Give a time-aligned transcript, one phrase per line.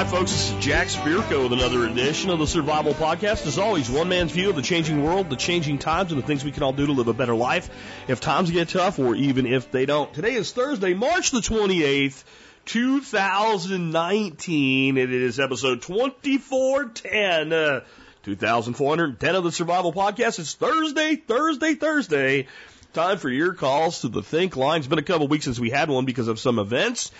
[0.00, 0.30] Hi, folks.
[0.30, 3.46] This is Jack Spirko with another edition of the Survival Podcast.
[3.46, 6.42] As always, one man's view of the changing world, the changing times, and the things
[6.42, 7.68] we can all do to live a better life
[8.08, 10.14] if times get tough or even if they don't.
[10.14, 12.24] Today is Thursday, March the 28th,
[12.64, 14.96] 2019.
[14.96, 17.52] It is episode 2410.
[17.52, 17.80] Uh,
[18.22, 20.38] 2410 of the Survival Podcast.
[20.38, 22.46] It's Thursday, Thursday, Thursday.
[22.94, 24.78] Time for your calls to the Think line.
[24.78, 27.12] It's been a couple weeks since we had one because of some events.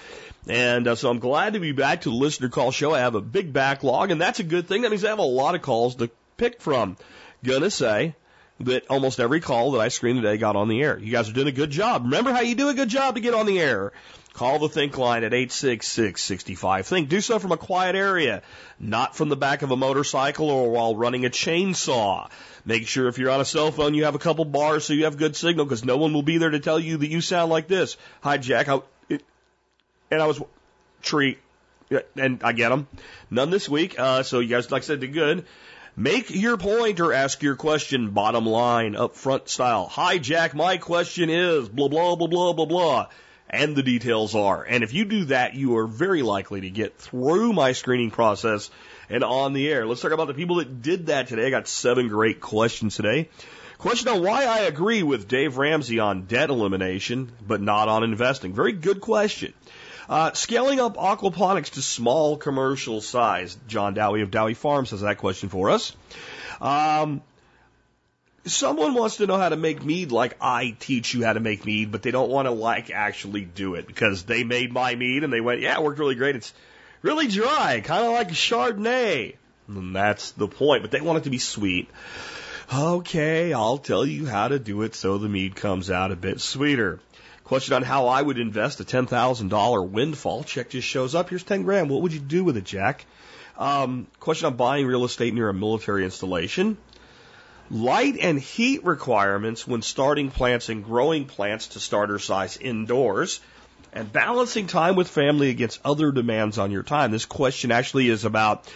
[0.48, 2.94] And uh, so I'm glad to be back to the listener call show.
[2.94, 4.82] I have a big backlog, and that's a good thing.
[4.82, 6.96] That means I have a lot of calls to pick from.
[7.44, 8.14] Gonna say
[8.60, 10.98] that almost every call that I screened today got on the air.
[10.98, 12.04] You guys are doing a good job.
[12.04, 13.92] Remember how you do a good job to get on the air.
[14.32, 16.86] Call the Think line at 866-65.
[16.86, 17.08] Think.
[17.08, 18.42] Do so from a quiet area,
[18.78, 22.30] not from the back of a motorcycle or while running a chainsaw.
[22.64, 25.04] Make sure if you're on a cell phone, you have a couple bars so you
[25.04, 27.50] have good signal because no one will be there to tell you that you sound
[27.50, 27.96] like this.
[28.20, 28.66] Hi, Jack.
[28.66, 28.84] How,
[30.10, 30.40] and I was
[31.02, 31.38] tree,
[32.16, 32.88] and I get them.
[33.30, 33.98] None this week.
[33.98, 35.44] Uh, so you guys, like I said, did good.
[35.96, 39.86] Make your point or ask your question bottom line up front style.
[39.88, 43.06] Hi Jack, my question is blah blah blah blah blah blah.
[43.52, 44.62] And the details are.
[44.62, 48.70] And if you do that, you are very likely to get through my screening process
[49.08, 49.84] and on the air.
[49.84, 51.48] Let's talk about the people that did that today.
[51.48, 53.28] I got seven great questions today.
[53.76, 58.52] Question on why I agree with Dave Ramsey on debt elimination, but not on investing.
[58.52, 59.52] Very good question.
[60.10, 63.56] Uh, scaling up aquaponics to small commercial size.
[63.68, 65.94] John Dowie of Dowie Farms has that question for us.
[66.60, 67.22] Um,
[68.44, 71.64] someone wants to know how to make mead like I teach you how to make
[71.64, 75.22] mead, but they don't want to like actually do it because they made my mead
[75.22, 76.34] and they went, yeah, it worked really great.
[76.34, 76.52] It's
[77.02, 79.36] really dry, kind of like a Chardonnay.
[79.68, 81.88] And that's the point, but they want it to be sweet.
[82.74, 86.40] Okay, I'll tell you how to do it so the mead comes out a bit
[86.40, 86.98] sweeter.
[87.50, 90.44] Question on how I would invest a $10,000 windfall.
[90.44, 91.30] Check just shows up.
[91.30, 91.90] Here's 10 grand.
[91.90, 93.06] What would you do with it, Jack?
[93.58, 96.78] Um, question on buying real estate near a military installation.
[97.68, 103.40] Light and heat requirements when starting plants and growing plants to starter size indoors.
[103.92, 107.10] And balancing time with family against other demands on your time.
[107.10, 108.72] This question actually is about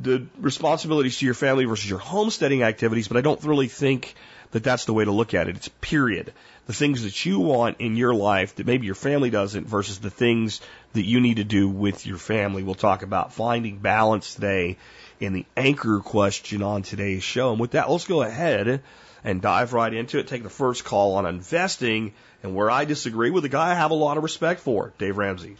[0.00, 4.14] the responsibilities to your family versus your homesteading activities, but I don't really think
[4.50, 5.56] that that's the way to look at it.
[5.56, 6.32] It's period
[6.66, 10.10] the things that you want in your life that maybe your family doesn't versus the
[10.10, 10.60] things
[10.94, 12.62] that you need to do with your family.
[12.62, 14.78] We'll talk about finding balance today
[15.20, 17.50] in the anchor question on today's show.
[17.50, 18.82] And with that, let's go ahead
[19.22, 20.26] and dive right into it.
[20.26, 23.90] Take the first call on investing and where I disagree with a guy I have
[23.90, 25.56] a lot of respect for, Dave Ramsey.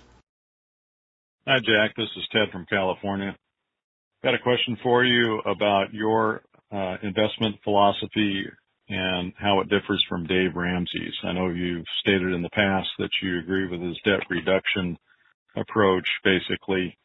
[1.47, 1.95] Hi, Jack.
[1.97, 3.37] This is Ted from California.
[4.25, 6.41] Got a question for you about your
[6.73, 8.47] uh, investment philosophy
[8.89, 11.13] and how it differs from Dave Ramsey's.
[11.25, 14.97] I know you've stated in the past that you agree with his debt reduction
[15.55, 16.97] approach, basically,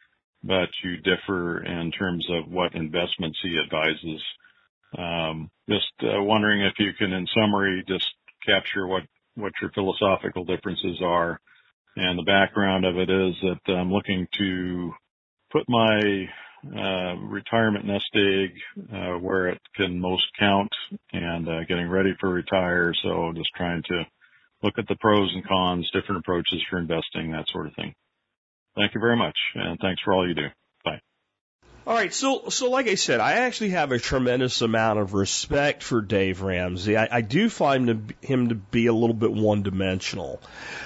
[0.46, 4.22] but you differ in terms of what investments he advises.
[4.98, 8.10] Um, just uh, wondering if you can, in summary, just
[8.46, 9.04] capture what
[9.36, 11.42] what your philosophical differences are.
[11.98, 14.94] And the background of it is that I'm looking to
[15.52, 16.30] put my
[16.64, 18.52] retirement nest egg
[18.94, 20.72] uh, where it can most count
[21.14, 22.94] and uh, getting ready for retire.
[23.02, 24.06] So just trying to
[24.62, 27.94] look at the pros and cons, different approaches for investing, that sort of thing.
[28.76, 30.48] Thank you very much, and thanks for all you do.
[30.86, 31.02] Bye.
[31.88, 35.82] All right, so so like I said, I actually have a tremendous amount of respect
[35.82, 36.96] for Dave Ramsey.
[36.96, 40.42] I, I do find him to be a little bit one dimensional,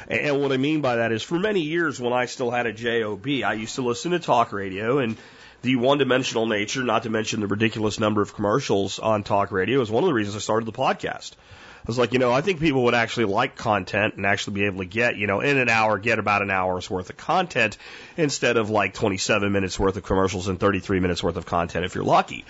[0.08, 2.74] and what I mean by that is, for many years when I still had a
[2.74, 5.18] job, I used to listen to talk radio and
[5.64, 9.82] the one dimensional nature, not to mention the ridiculous number of commercials on talk radio,
[9.82, 11.32] is one of the reasons I started the podcast.
[11.32, 14.66] I was like, you know, I think people would actually like content and actually be
[14.66, 17.78] able to get, you know, in an hour, get about an hour's worth of content
[18.18, 21.96] instead of like 27 minutes worth of commercials and 33 minutes worth of content if
[21.96, 22.46] you're lucky.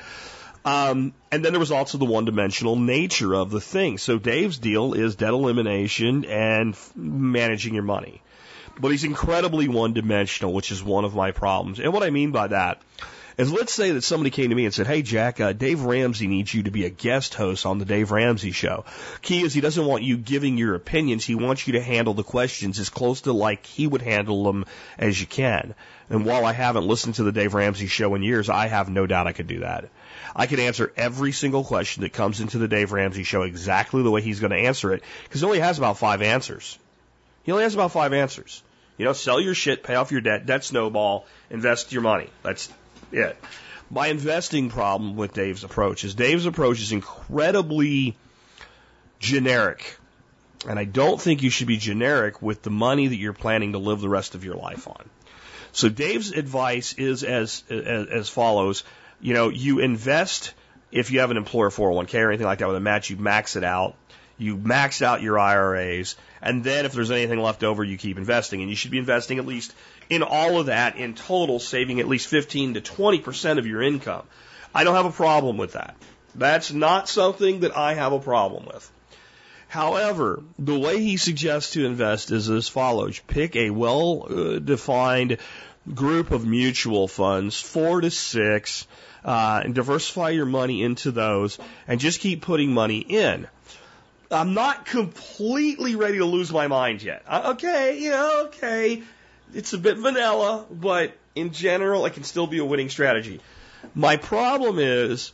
[0.65, 3.99] Um, and then there was also the one dimensional nature of the thing.
[3.99, 8.23] So Dave's deal is debt elimination and managing your money
[8.79, 11.79] but he's incredibly one dimensional, which is one of my problems.
[11.79, 12.81] And what I mean by that
[13.37, 16.27] is let's say that somebody came to me and said, Hey, Jack, uh, Dave Ramsey
[16.27, 18.85] needs you to be a guest host on the Dave Ramsey show.
[19.21, 21.25] Key is he doesn't want you giving your opinions.
[21.25, 24.65] He wants you to handle the questions as close to like he would handle them
[24.97, 25.75] as you can.
[26.09, 29.07] And while I haven't listened to the Dave Ramsey show in years, I have no
[29.07, 29.89] doubt I could do that.
[30.35, 34.11] I could answer every single question that comes into the Dave Ramsey show exactly the
[34.11, 36.77] way he's going to answer it because he only has about five answers.
[37.43, 38.63] He only has about five answers.
[38.97, 42.29] You know, sell your shit, pay off your debt, debt snowball, invest your money.
[42.43, 42.71] That's
[43.13, 43.37] it.
[43.89, 48.15] My investing problem with Dave's approach is Dave's approach is incredibly
[49.19, 49.97] generic.
[50.67, 53.77] And I don't think you should be generic with the money that you're planning to
[53.77, 55.09] live the rest of your life on.
[55.73, 58.83] So Dave's advice is as, as, as follows.
[59.19, 60.53] You know, you invest
[60.93, 63.55] if you have an employer 401k or anything like that with a match, you max
[63.55, 63.95] it out.
[64.37, 68.61] You max out your IRAs, and then if there's anything left over, you keep investing.
[68.61, 69.73] And you should be investing at least
[70.13, 73.81] in all of that in total, saving at least 15 to 20 percent of your
[73.81, 74.25] income.
[74.73, 75.95] I don't have a problem with that.
[76.35, 78.89] That's not something that I have a problem with.
[79.67, 83.19] However, the way he suggests to invest is as follows.
[83.25, 85.37] Pick a well defined
[85.93, 88.87] group of mutual funds, four to six,
[89.25, 91.57] uh, and diversify your money into those
[91.87, 93.47] and just keep putting money in.
[94.31, 97.23] I'm not completely ready to lose my mind yet.
[97.27, 99.03] Uh, okay, you know, okay.
[99.53, 103.39] It's a bit vanilla, but in general, it can still be a winning strategy.
[103.93, 105.33] My problem is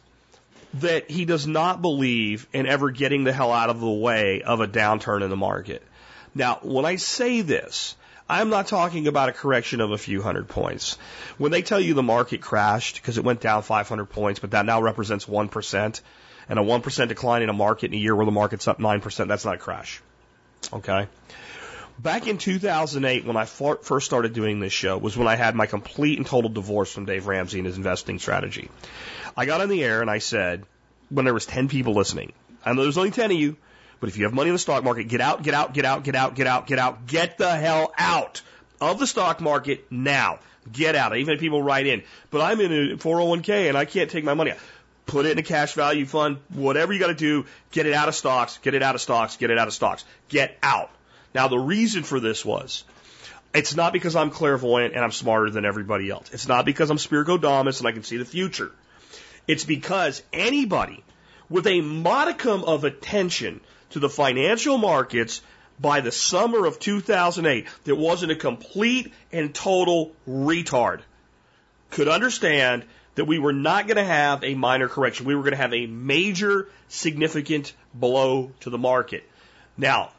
[0.76, 4.60] that he does not believe in ever getting the hell out of the way of
[4.60, 5.84] a downturn in the market.
[6.36, 7.96] Now, when I say this,
[8.30, 10.98] I'm not talking about a correction of a few hundred points.
[11.40, 14.66] When they tell you the market crashed because it went down 500 points, but that
[14.66, 16.02] now represents 1%,
[16.48, 19.28] and a 1% decline in a market in a year where the market's up 9%,
[19.28, 20.02] that's not a crash.
[20.72, 21.08] Okay?
[22.02, 25.66] Back in 2008, when I first started doing this show, was when I had my
[25.66, 28.70] complete and total divorce from Dave Ramsey and his investing strategy.
[29.36, 30.64] I got on the air and I said,
[31.10, 32.32] when there was 10 people listening,
[32.64, 33.58] I know there's only 10 of you,
[34.00, 36.06] but if you have money in the stock market, get out, get out, get out,
[36.06, 38.42] get out, get out, get out, get the hell out
[38.80, 40.40] of the stock market now.
[40.72, 41.18] Get out.
[41.18, 44.36] Even had people write in, but I'm in a 401k and I can't take my
[44.36, 44.58] money out.
[45.06, 48.08] Put it in a cash value fund, whatever you got to do, get it out
[48.08, 50.06] of stocks, get it out of stocks, get it out of stocks.
[50.30, 50.92] Get out.
[51.34, 52.84] Now the reason for this was,
[53.54, 56.30] it's not because I'm clairvoyant and I'm smarter than everybody else.
[56.32, 58.72] It's not because I'm Spirigodamus and I can see the future.
[59.48, 61.04] It's because anybody
[61.50, 63.62] with a modicum of attention
[63.92, 65.42] to the financial markets
[65.80, 71.02] by the summer of 2008 that wasn't a complete and total retard
[71.90, 72.86] could understand
[73.16, 75.26] that we were not going to have a minor correction.
[75.26, 79.24] We were going to have a major, significant blow to the market.
[79.78, 80.12] Now,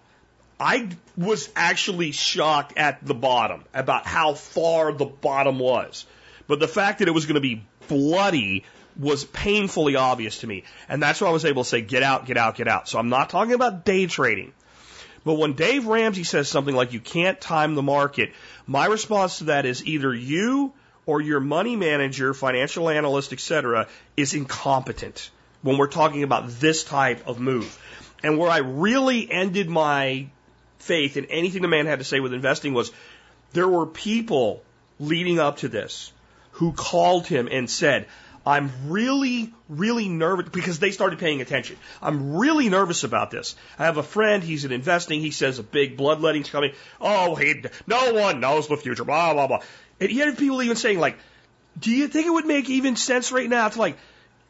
[0.61, 6.05] I was actually shocked at the bottom about how far the bottom was.
[6.47, 8.65] But the fact that it was going to be bloody
[8.99, 10.65] was painfully obvious to me.
[10.89, 12.89] And that's why I was able to say, get out, get out, get out.
[12.89, 14.53] So I'm not talking about day trading.
[15.25, 18.33] But when Dave Ramsey says something like you can't time the market,
[18.67, 20.73] my response to that is either you
[21.07, 25.31] or your money manager, financial analyst, etc., is incompetent
[25.63, 27.79] when we're talking about this type of move.
[28.23, 30.29] And where I really ended my
[30.81, 32.93] faith in anything the man had to say with investing was
[33.53, 34.63] there were people
[34.99, 36.13] leading up to this
[36.53, 38.07] who called him and said,
[38.47, 41.77] I'm really, really nervous because they started paying attention.
[42.01, 43.55] I'm really nervous about this.
[43.79, 46.73] I have a friend, he's in investing, he says a big bloodletting's coming.
[47.01, 49.61] Oh, he, no one knows the future, blah, blah, blah.
[50.01, 51.19] And you had people even saying like,
[51.79, 53.99] do you think it would make even sense right now to like,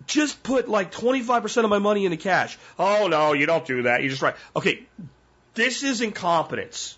[0.07, 2.59] just put like 25% of my money into cash?
[2.79, 4.03] Oh no, you don't do that.
[4.03, 4.37] You just write.
[4.57, 4.87] Okay,
[5.55, 6.97] this is incompetence.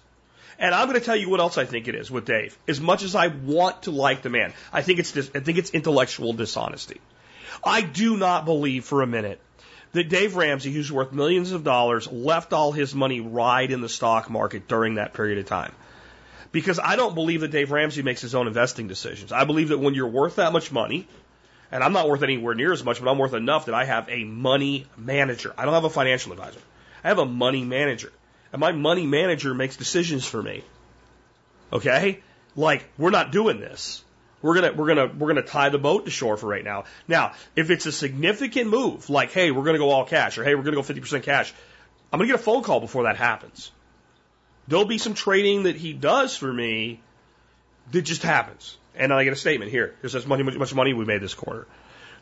[0.58, 2.56] And I'm going to tell you what else I think it is with Dave.
[2.69, 5.70] As much as I want to like the man, I think it's I think it's
[5.70, 7.00] intellectual dishonesty.
[7.64, 9.41] I do not believe for a minute
[9.93, 13.88] that Dave Ramsey, who's worth millions of dollars, left all his money ride in the
[13.88, 15.72] stock market during that period of time.
[16.50, 19.32] Because I don't believe that Dave Ramsey makes his own investing decisions.
[19.32, 21.08] I believe that when you're worth that much money,
[21.70, 24.08] and I'm not worth anywhere near as much, but I'm worth enough that I have
[24.08, 25.55] a money manager.
[25.56, 26.60] I don't have a financial advisor.
[27.03, 28.12] I have a money manager
[28.52, 30.62] and my money manager makes decisions for me.
[31.72, 32.20] Okay?
[32.54, 34.04] Like, we're not doing this.
[34.42, 36.84] We're gonna, we're gonna, we're gonna tie the boat to shore for right now.
[37.06, 40.54] Now, if it's a significant move, like, hey, we're gonna go all cash, or hey,
[40.54, 41.54] we're gonna go 50% cash,
[42.12, 43.70] I'm gonna get a phone call before that happens.
[44.68, 47.00] There'll be some trading that he does for me
[47.92, 48.76] that just happens.
[48.94, 49.94] And I get a statement here.
[50.00, 51.66] Here's how much, much money we made this quarter.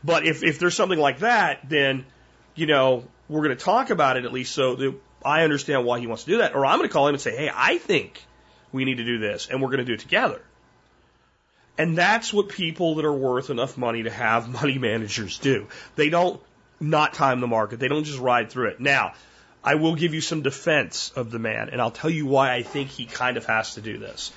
[0.04, 2.06] But if, if there's something like that, then,
[2.54, 4.94] you know, we're going to talk about it at least so that
[5.24, 6.54] I understand why he wants to do that.
[6.54, 8.24] Or I'm going to call him and say, hey, I think
[8.72, 10.40] we need to do this, and we're going to do it together.
[11.76, 15.68] And that's what people that are worth enough money to have money managers do.
[15.96, 16.40] They don't
[16.78, 17.78] not time the market.
[17.78, 18.80] They don't just ride through it.
[18.80, 19.12] Now,
[19.62, 22.62] I will give you some defense of the man, and I'll tell you why I
[22.62, 24.32] think he kind of has to do this.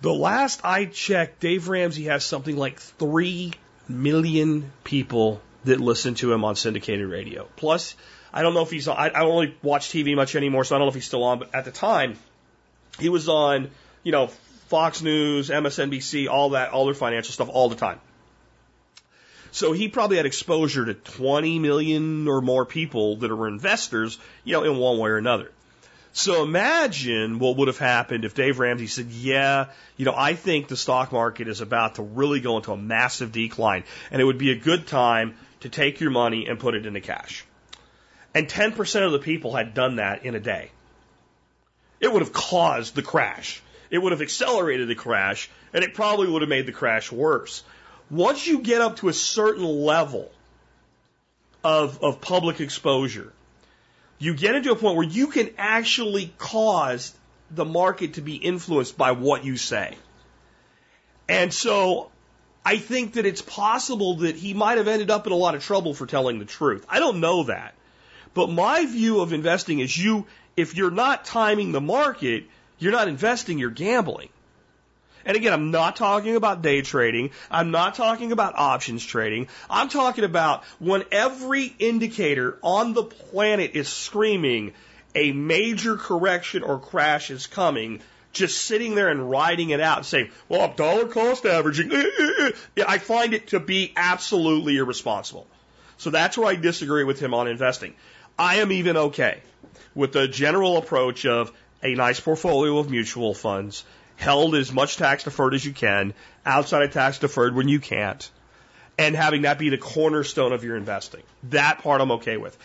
[0.00, 3.52] The last I checked, Dave Ramsey has something like 3
[3.88, 7.48] million people that listen to him on syndicated radio.
[7.56, 7.94] Plus,
[8.32, 10.74] I don't know if he's on, I, I don't really watch TV much anymore, so
[10.74, 12.16] I don't know if he's still on, but at the time,
[12.98, 13.70] he was on,
[14.02, 14.28] you know,
[14.68, 18.00] Fox News, MSNBC, all that, all their financial stuff all the time.
[19.50, 24.52] So he probably had exposure to 20 million or more people that are investors, you
[24.52, 25.50] know, in one way or another.
[26.12, 29.66] So imagine what would have happened if Dave Ramsey said, yeah,
[29.96, 33.32] you know, I think the stock market is about to really go into a massive
[33.32, 36.86] decline and it would be a good time to take your money and put it
[36.86, 37.44] into cash.
[38.34, 40.70] And 10% of the people had done that in a day.
[42.00, 43.62] It would have caused the crash.
[43.90, 47.62] It would have accelerated the crash and it probably would have made the crash worse.
[48.10, 50.30] Once you get up to a certain level
[51.64, 53.32] of, of public exposure,
[54.18, 57.14] you get into a point where you can actually cause
[57.50, 59.96] the market to be influenced by what you say.
[61.28, 62.10] And so
[62.64, 65.62] I think that it's possible that he might have ended up in a lot of
[65.62, 66.84] trouble for telling the truth.
[66.88, 67.74] I don't know that.
[68.38, 70.24] But my view of investing is you,
[70.56, 72.44] if you're not timing the market,
[72.78, 74.28] you're not investing, you're gambling.
[75.24, 77.32] And again, I'm not talking about day trading.
[77.50, 79.48] I'm not talking about options trading.
[79.68, 84.72] I'm talking about when every indicator on the planet is screaming
[85.16, 88.02] a major correction or crash is coming,
[88.32, 91.90] just sitting there and riding it out and saying, well, I'm dollar cost averaging.
[92.86, 95.48] I find it to be absolutely irresponsible.
[95.96, 97.96] So that's where I disagree with him on investing.
[98.38, 99.40] I am even okay
[99.94, 101.52] with the general approach of
[101.82, 103.84] a nice portfolio of mutual funds
[104.16, 106.14] held as much tax deferred as you can,
[106.44, 108.30] outside of tax deferred when you can't,
[108.98, 111.22] and having that be the cornerstone of your investing.
[111.44, 112.56] That part I'm okay with.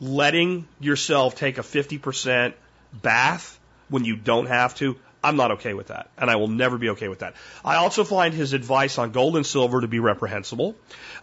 [0.00, 2.54] Letting yourself take a 50%
[2.92, 6.78] bath when you don't have to, I'm not okay with that, and I will never
[6.78, 7.34] be okay with that.
[7.64, 10.74] I also find his advice on gold and silver to be reprehensible.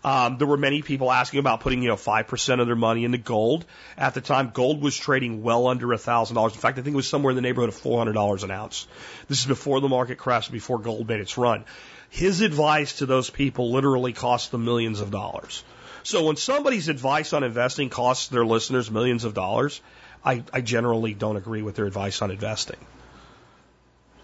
[0.05, 3.03] Um, there were many people asking about putting, you know, five percent of their money
[3.03, 3.65] into gold.
[3.97, 6.53] At the time, gold was trading well under a thousand dollars.
[6.53, 8.51] In fact, I think it was somewhere in the neighborhood of four hundred dollars an
[8.51, 8.87] ounce.
[9.27, 11.65] This is before the market crashed, before gold made its run.
[12.09, 15.63] His advice to those people literally cost them millions of dollars.
[16.03, 19.81] So when somebody's advice on investing costs their listeners millions of dollars,
[20.23, 22.77] I, I generally don't agree with their advice on investing.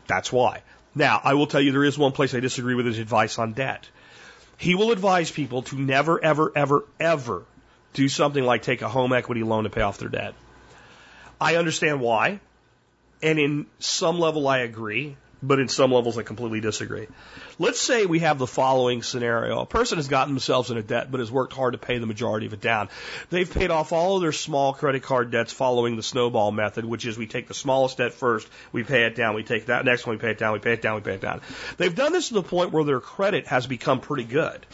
[0.07, 0.61] That's why.
[0.93, 3.53] Now, I will tell you there is one place I disagree with his advice on
[3.53, 3.89] debt.
[4.57, 7.43] He will advise people to never, ever, ever, ever
[7.93, 10.33] do something like take a home equity loan to pay off their debt.
[11.39, 12.39] I understand why.
[13.21, 15.17] And in some level, I agree
[15.47, 17.07] but in some levels I completely disagree.
[17.59, 19.59] Let's say we have the following scenario.
[19.59, 22.05] A person has gotten themselves in a debt but has worked hard to pay the
[22.05, 22.89] majority of it down.
[23.29, 27.05] They've paid off all of their small credit card debts following the snowball method, which
[27.05, 30.05] is we take the smallest debt first, we pay it down, we take that next
[30.05, 31.41] one, we pay it down, we pay it down, we pay it down.
[31.77, 34.65] They've done this to the point where their credit has become pretty good.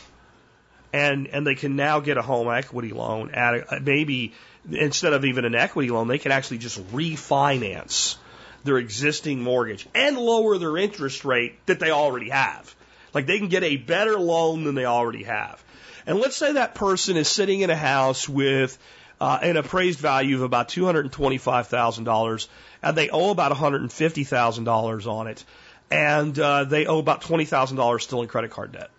[0.94, 4.34] And, and they can now get a home equity loan at a, maybe
[4.70, 8.18] instead of even an equity loan, they can actually just refinance
[8.64, 12.76] their existing mortgage and lower their interest rate that they already have.
[13.14, 15.64] Like they can get a better loan than they already have.
[16.06, 18.78] And let's say that person is sitting in a house with
[19.20, 22.48] uh, an appraised value of about $225,000
[22.82, 25.44] and they owe about $150,000 on it
[25.92, 28.90] and uh, they owe about $20,000 still in credit card debt.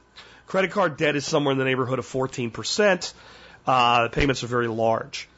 [0.46, 3.12] Credit card debt is somewhere in the neighborhood of 14%.
[3.66, 5.28] Uh, payments are very large.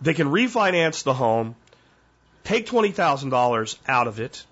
[0.00, 1.54] They can refinance the home
[2.44, 4.44] take $20,000 out of it,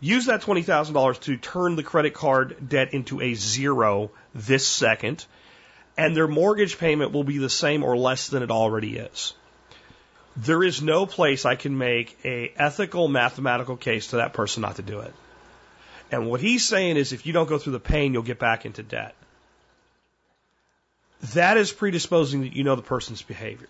[0.00, 5.24] use that $20,000 to turn the credit card debt into a zero this second,
[5.96, 9.34] and their mortgage payment will be the same or less than it already is.
[10.36, 14.76] There is no place I can make a ethical mathematical case to that person not
[14.76, 15.14] to do it.
[16.10, 18.66] And what he's saying is if you don't go through the pain, you'll get back
[18.66, 19.14] into debt.
[21.34, 23.68] That is predisposing that you know the person's behavior.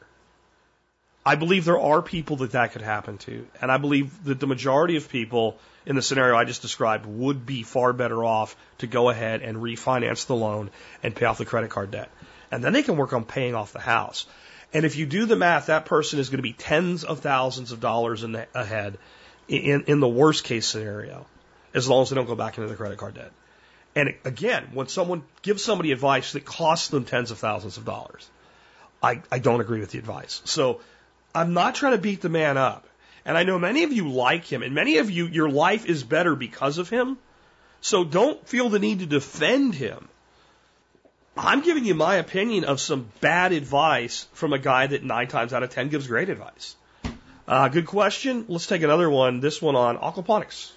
[1.26, 3.46] I believe there are people that that could happen to.
[3.60, 7.46] And I believe that the majority of people in the scenario I just described would
[7.46, 10.70] be far better off to go ahead and refinance the loan
[11.02, 12.10] and pay off the credit card debt.
[12.50, 14.26] And then they can work on paying off the house.
[14.74, 17.72] And if you do the math, that person is going to be tens of thousands
[17.72, 18.98] of dollars in the, ahead
[19.48, 21.26] in, in the worst case scenario,
[21.74, 23.32] as long as they don't go back into the credit card debt.
[23.96, 28.28] And again, when someone gives somebody advice that costs them tens of thousands of dollars,
[29.02, 30.42] I, I don't agree with the advice.
[30.44, 30.80] So
[31.34, 32.86] I'm not trying to beat the man up.
[33.24, 36.04] And I know many of you like him, and many of you, your life is
[36.04, 37.16] better because of him.
[37.80, 40.08] So don't feel the need to defend him.
[41.36, 45.52] I'm giving you my opinion of some bad advice from a guy that nine times
[45.52, 46.76] out of ten gives great advice.
[47.48, 48.44] Uh, good question.
[48.48, 49.40] Let's take another one.
[49.40, 50.70] This one on aquaponics.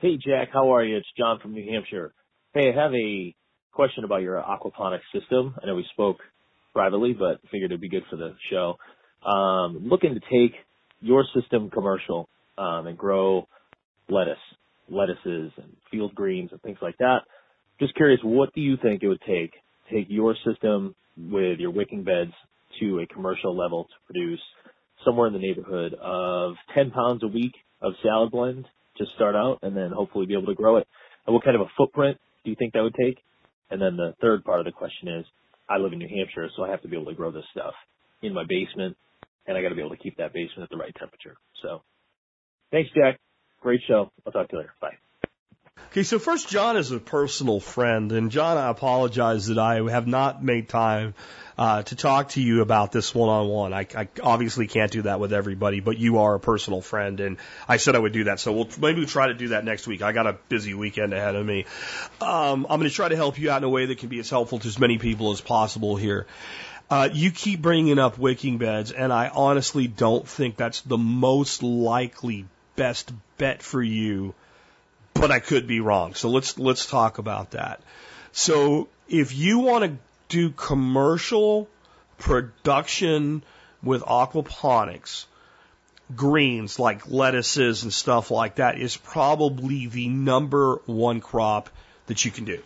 [0.00, 0.50] Hey, Jack.
[0.52, 0.98] How are you?
[0.98, 2.12] It's John from New Hampshire.
[2.52, 3.34] Hey, I have a
[3.72, 5.54] question about your aquaponics system.
[5.62, 6.18] I know we spoke
[6.72, 8.76] privately, but figured it'd be good for the show.
[9.26, 10.54] Um, looking to take
[11.00, 13.46] your system commercial um, and grow
[14.08, 14.38] lettuce,
[14.88, 17.20] lettuces and field greens and things like that.
[17.78, 21.70] Just curious, what do you think it would take to take your system with your
[21.70, 22.32] wicking beds
[22.80, 24.40] to a commercial level to produce
[25.04, 28.66] somewhere in the neighborhood of 10 pounds a week of salad blend
[28.98, 30.86] to start out and then hopefully be able to grow it.
[31.26, 33.18] And what kind of a footprint do you think that would take?
[33.70, 35.24] And then the third part of the question is,
[35.70, 37.74] I live in New Hampshire, so I have to be able to grow this stuff
[38.22, 38.96] in my basement
[39.46, 41.36] and I got to be able to keep that basement at the right temperature.
[41.62, 41.82] So
[42.70, 43.18] thanks, Jack.
[43.60, 44.10] Great show.
[44.26, 44.74] I'll talk to you later.
[44.80, 45.09] Bye.
[45.90, 50.06] Okay, so first, John is a personal friend, and John, I apologize that I have
[50.06, 51.14] not made time
[51.58, 53.74] uh, to talk to you about this one on one.
[53.74, 57.78] I obviously can't do that with everybody, but you are a personal friend, and I
[57.78, 58.38] said I would do that.
[58.38, 60.00] So we'll maybe we'll try to do that next week.
[60.00, 61.66] I got a busy weekend ahead of me.
[62.20, 64.20] Um, I'm going to try to help you out in a way that can be
[64.20, 66.28] as helpful to as many people as possible here.
[66.88, 71.64] Uh, you keep bringing up wicking beds, and I honestly don't think that's the most
[71.64, 74.34] likely best bet for you
[75.20, 76.14] but I could be wrong.
[76.14, 77.80] So let's let's talk about that.
[78.32, 79.98] So if you want to
[80.28, 81.68] do commercial
[82.18, 83.42] production
[83.82, 85.26] with aquaponics,
[86.16, 91.68] greens like lettuces and stuff like that is probably the number one crop
[92.06, 92.62] that you can do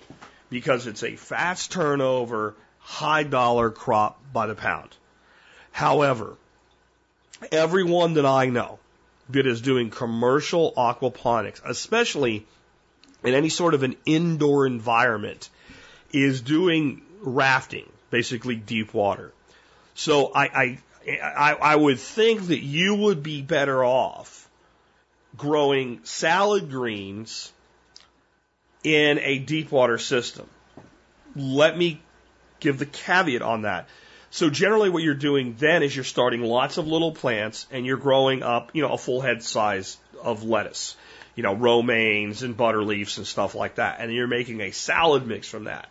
[0.51, 4.91] because it's a fast turnover, high dollar crop by the pound.
[5.73, 6.37] However,
[7.51, 8.79] everyone that I know
[9.31, 12.47] that is doing commercial aquaponics, especially
[13.23, 15.49] in any sort of an indoor environment,
[16.13, 19.33] is doing rafting, basically deep water.
[19.95, 20.79] So I, I,
[21.11, 24.49] I, I would think that you would be better off
[25.37, 27.53] growing salad greens
[28.83, 30.47] in a deep water system.
[31.35, 32.01] Let me
[32.61, 33.89] give the caveat on that.
[34.35, 37.97] So generally what you're doing then is you're starting lots of little plants and you're
[37.97, 40.97] growing up, you know, a full head size of lettuce,
[41.37, 44.01] you know, romaines and butter leaves and stuff like that.
[44.01, 45.89] And you're making a salad mix from that.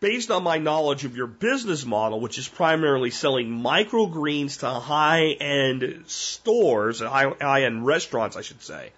[0.00, 5.28] Based on my knowledge of your business model, which is primarily selling microgreens to high
[5.28, 8.92] end stores, high end restaurants, I should say,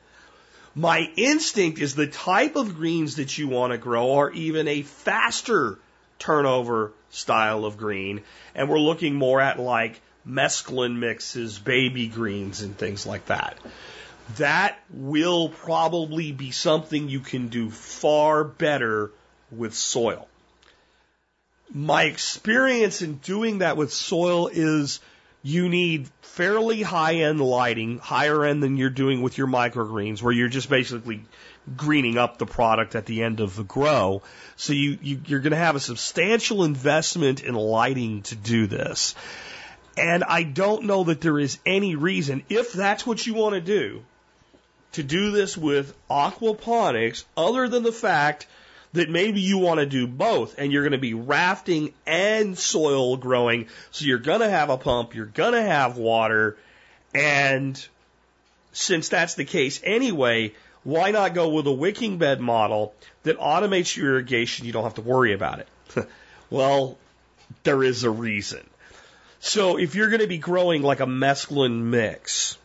[0.75, 4.83] my instinct is the type of greens that you want to grow are even a
[4.83, 5.79] faster
[6.21, 8.23] turnover style of green,
[8.55, 13.59] and we're looking more at like mesclun mixes, baby greens, and things like that.
[14.37, 19.11] That will probably be something you can do far better
[19.51, 20.29] with soil.
[21.73, 25.01] My experience in doing that with soil is
[25.43, 30.33] you need fairly high end lighting, higher end than you're doing with your microgreens, where
[30.33, 31.23] you're just basically
[31.77, 34.23] greening up the product at the end of the grow.
[34.57, 39.15] So you, you you're going to have a substantial investment in lighting to do this.
[39.97, 43.61] And I don't know that there is any reason, if that's what you want to
[43.61, 44.03] do,
[44.93, 48.47] to do this with aquaponics other than the fact
[48.93, 53.17] that maybe you want to do both and you're going to be rafting and soil
[53.17, 53.69] growing.
[53.91, 56.57] So you're going to have a pump, you're going to have water.
[57.15, 57.85] And
[58.73, 60.55] since that's the case anyway,
[60.85, 64.67] why not go with a wicking bed model that automates your irrigation?
[64.67, 65.69] You don't have to worry about it.
[66.51, 66.99] well,
[67.65, 68.67] there is a reason.
[69.41, 72.59] So if you're going to be growing like a mesclun mix,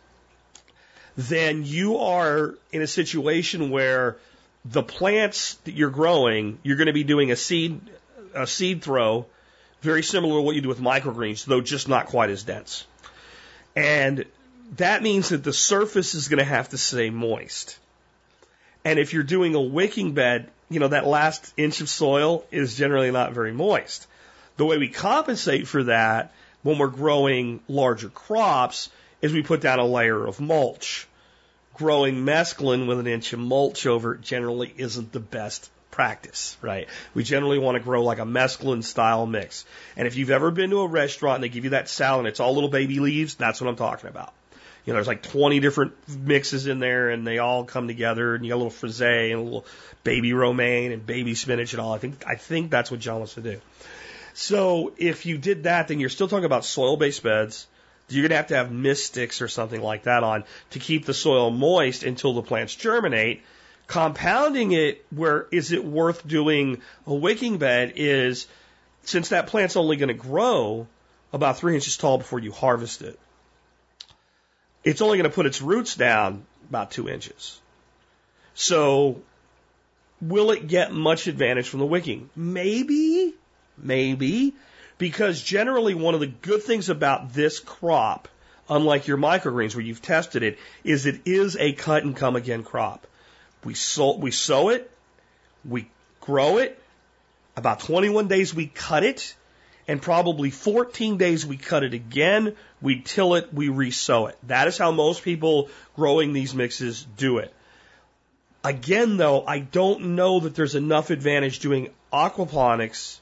[1.17, 4.17] then you are in a situation where
[4.65, 7.79] the plants that you're growing, you're going to be doing a seed,
[8.33, 9.25] a seed throw,
[9.81, 12.85] very similar to what you do with microgreens, though just not quite as dense.
[13.75, 14.25] And
[14.77, 17.77] that means that the surface is going to have to stay moist.
[18.85, 22.77] And if you're doing a wicking bed, you know, that last inch of soil is
[22.77, 24.07] generally not very moist.
[24.57, 28.89] The way we compensate for that when we're growing larger crops
[29.21, 31.07] is we put down a layer of mulch.
[31.73, 36.87] Growing mesclun with an inch of mulch over it generally isn't the best practice, right?
[37.13, 39.65] We generally want to grow like a mesclun style mix.
[39.97, 42.27] And if you've ever been to a restaurant and they give you that salad and
[42.27, 44.33] it's all little baby leaves, that's what I'm talking about.
[44.85, 48.45] You know, there's like 20 different mixes in there and they all come together and
[48.45, 49.65] you got a little frisee and a little
[50.03, 51.93] baby romaine and baby spinach and all.
[51.93, 53.59] I think, I think that's what John wants to do.
[54.35, 57.65] So if you did that, then you're still talking about soil based beds.
[58.09, 61.05] You're going to have to have mist sticks or something like that on to keep
[61.05, 63.41] the soil moist until the plants germinate.
[63.87, 68.45] Compounding it, where is it worth doing a wicking bed is
[69.03, 70.85] since that plant's only going to grow
[71.33, 73.19] about three inches tall before you harvest it
[74.85, 77.59] it's only going to put its roots down about two inches.
[78.53, 79.21] So,
[80.21, 82.29] will it get much advantage from the wicking?
[82.35, 83.33] Maybe,
[83.77, 84.53] maybe,
[84.97, 88.27] because generally one of the good things about this crop,
[88.69, 92.63] unlike your microgreens where you've tested it, is it is a cut and come again
[92.63, 93.05] crop.
[93.63, 94.89] We sow, we sow it,
[95.67, 95.89] we
[96.21, 96.79] grow it,
[97.57, 99.35] about 21 days we cut it,
[99.87, 104.37] and probably 14 days we cut it again, we till it, we resow it.
[104.43, 107.53] That is how most people growing these mixes do it.
[108.63, 113.19] Again, though, I don't know that there's enough advantage doing aquaponics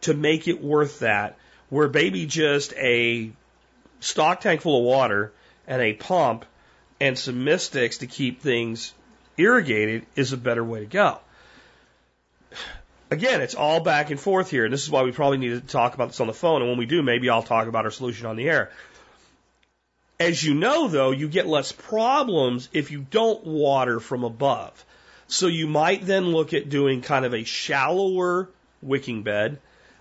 [0.00, 1.38] to make it worth that,
[1.68, 3.30] where maybe just a
[4.00, 5.32] stock tank full of water
[5.66, 6.44] and a pump
[7.00, 8.94] and some mist sticks to keep things
[9.36, 11.20] irrigated is a better way to go
[13.10, 14.64] again, it's all back and forth here.
[14.64, 16.62] And this is why we probably need to talk about this on the phone.
[16.62, 18.70] And when we do, maybe I'll talk about our solution on the air.
[20.20, 24.84] As you know, though, you get less problems if you don't water from above.
[25.28, 28.48] So you might then look at doing kind of a shallower
[28.82, 29.58] wicking bed.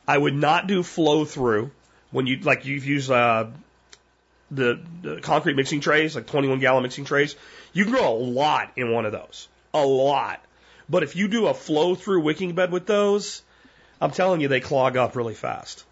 [0.07, 1.71] I would not do flow through
[2.11, 3.47] when you, like you've used, uh,
[4.49, 7.35] the, the concrete mixing trays, like 21 gallon mixing trays.
[7.73, 9.49] You can grow a lot in one of those.
[9.73, 10.41] A lot.
[10.89, 13.41] But if you do a flow through wicking bed with those,
[13.99, 15.83] I'm telling you, they clog up really fast.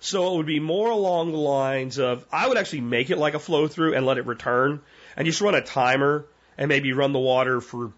[0.00, 3.34] So it would be more along the lines of I would actually make it like
[3.34, 4.80] a flow through and let it return
[5.16, 6.24] and you just run a timer
[6.56, 7.92] and maybe run the water for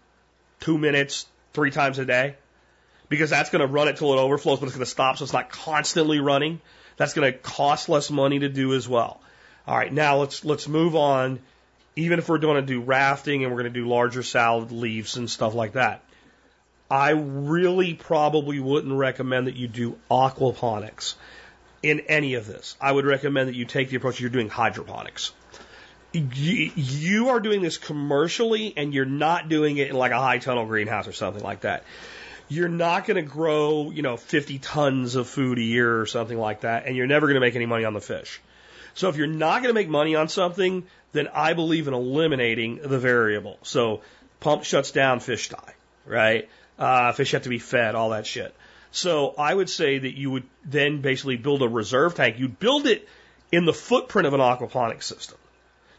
[0.59, 2.35] two minutes three times a day
[3.09, 5.23] because that's going to run it till it overflows, but it's going to stop so
[5.23, 6.59] it's not constantly running.
[6.97, 9.21] That's going to cost less money to do as well.
[9.67, 11.39] All right, now let's let's move on.
[11.95, 15.17] Even if we're going to do rafting and we're going to do larger salad leaves
[15.17, 16.03] and stuff like that,
[16.91, 21.15] I really probably wouldn't recommend that you do aquaponics
[21.81, 22.75] in any of this.
[22.81, 25.31] I would recommend that you take the approach you're doing hydroponics.
[26.11, 30.65] You are doing this commercially and you're not doing it in like a high tunnel
[30.65, 31.85] greenhouse or something like that.
[32.49, 36.37] You're not going to grow, you know, 50 tons of food a year or something
[36.37, 38.41] like that, and you're never going to make any money on the fish.
[38.95, 42.81] So if you're not going to make money on something, then I believe in eliminating
[42.83, 43.57] the variable.
[43.63, 44.01] So
[44.41, 45.75] pump shuts down, fish die,
[46.05, 46.49] right?
[46.81, 48.55] Uh, fish have to be fed, all that shit.
[48.89, 52.39] So I would say that you would then basically build a reserve tank.
[52.39, 53.07] You'd build it
[53.51, 55.37] in the footprint of an aquaponics system.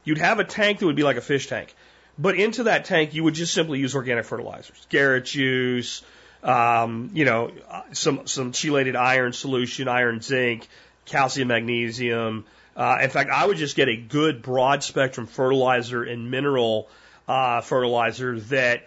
[0.02, 1.72] You'd have a tank that would be like a fish tank.
[2.18, 6.02] But into that tank, you would just simply use organic fertilizers, Garrett juice,
[6.42, 7.52] um, you know,
[7.92, 10.66] some some chelated iron solution, iron zinc,
[11.06, 12.44] calcium, magnesium.
[12.76, 16.88] Uh, in fact, I would just get a good broad spectrum fertilizer and mineral
[17.28, 18.82] uh, fertilizer that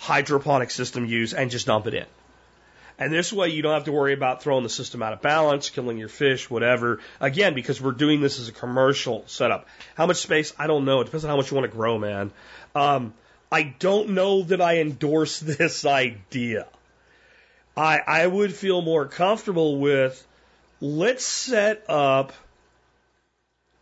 [0.00, 2.06] hydroponic system use and just dump it in.
[2.98, 5.68] And this way you don't have to worry about throwing the system out of balance,
[5.70, 7.00] killing your fish, whatever.
[7.20, 9.68] Again, because we're doing this as a commercial setup.
[9.94, 10.54] How much space?
[10.58, 11.00] I don't know.
[11.00, 12.30] It depends on how much you want to grow, man.
[12.74, 13.14] Um,
[13.52, 16.66] I don't know that I endorse this idea.
[17.76, 20.26] I, I would feel more comfortable with
[20.80, 22.32] let's set up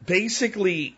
[0.04, 0.96] basically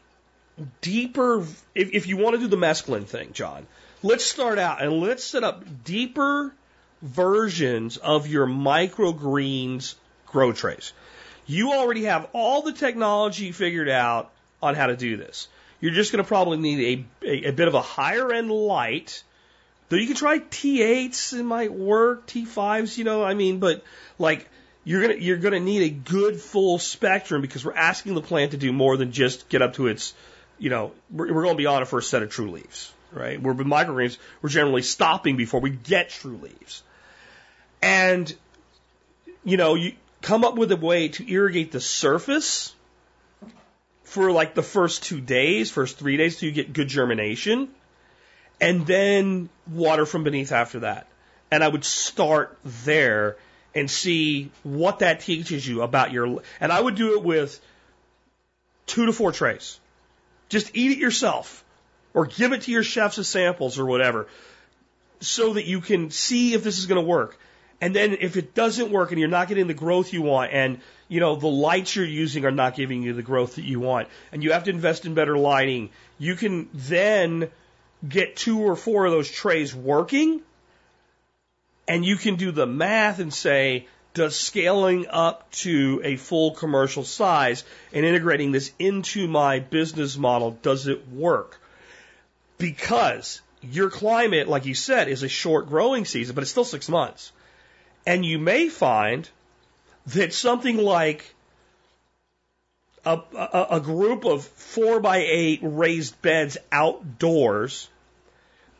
[0.81, 1.41] deeper,
[1.75, 3.67] if, if you want to do the mesclun thing, John,
[4.03, 6.55] Let's start out and let's set up deeper
[7.03, 10.95] versions of your microgreens grow trays.
[11.47, 14.31] You already have all the technology figured out
[14.63, 15.49] on how to do this.
[15.83, 19.23] You're just going to probably need a, a, a, bit of a higher end light.
[19.91, 22.27] Though you can try T8s, it might work.
[22.27, 23.85] T5s, you know, I mean, but
[24.19, 24.49] like
[24.83, 28.57] you're gonna you're gonna need a good full spectrum because we're asking the plant to
[28.57, 30.15] do more than just get up to its,
[30.59, 32.93] you know, we're, we're going to be on it for a set of true leaves
[33.13, 33.41] right?
[33.41, 36.83] Where with microgreens, we're generally stopping before we get true leaves.
[37.83, 38.33] And,
[39.45, 39.93] you know, you
[40.23, 42.75] come up with a way to irrigate the surface
[44.05, 47.69] for like the first two days, first three days so you get good germination,
[48.61, 51.07] and then water from beneath after that.
[51.51, 53.37] And I would start there
[53.75, 57.61] and see what that teaches you about your, and I would do it with
[58.87, 59.79] two to four trays.
[60.49, 61.65] Just eat it yourself
[62.15, 64.27] or give it to your chefs as samples or whatever
[65.21, 67.39] so that you can see if this is going to work.
[67.81, 70.81] And then if it doesn't work and you're not getting the growth you want and
[71.09, 74.09] you know the lights you're using are not giving you the growth that you want
[74.33, 77.51] and you have to invest in better lighting, you can then
[78.07, 80.43] get two or four of those trays working
[81.89, 87.05] and you can do the math and say does scaling up to a full commercial
[87.05, 91.60] size and integrating this into my business model does it work?
[92.61, 96.89] Because your climate, like you said, is a short growing season, but it's still six
[96.89, 97.33] months.
[98.07, 99.29] And you may find
[100.09, 101.35] that something like
[103.05, 107.89] a, a, a group of four by eight raised beds outdoors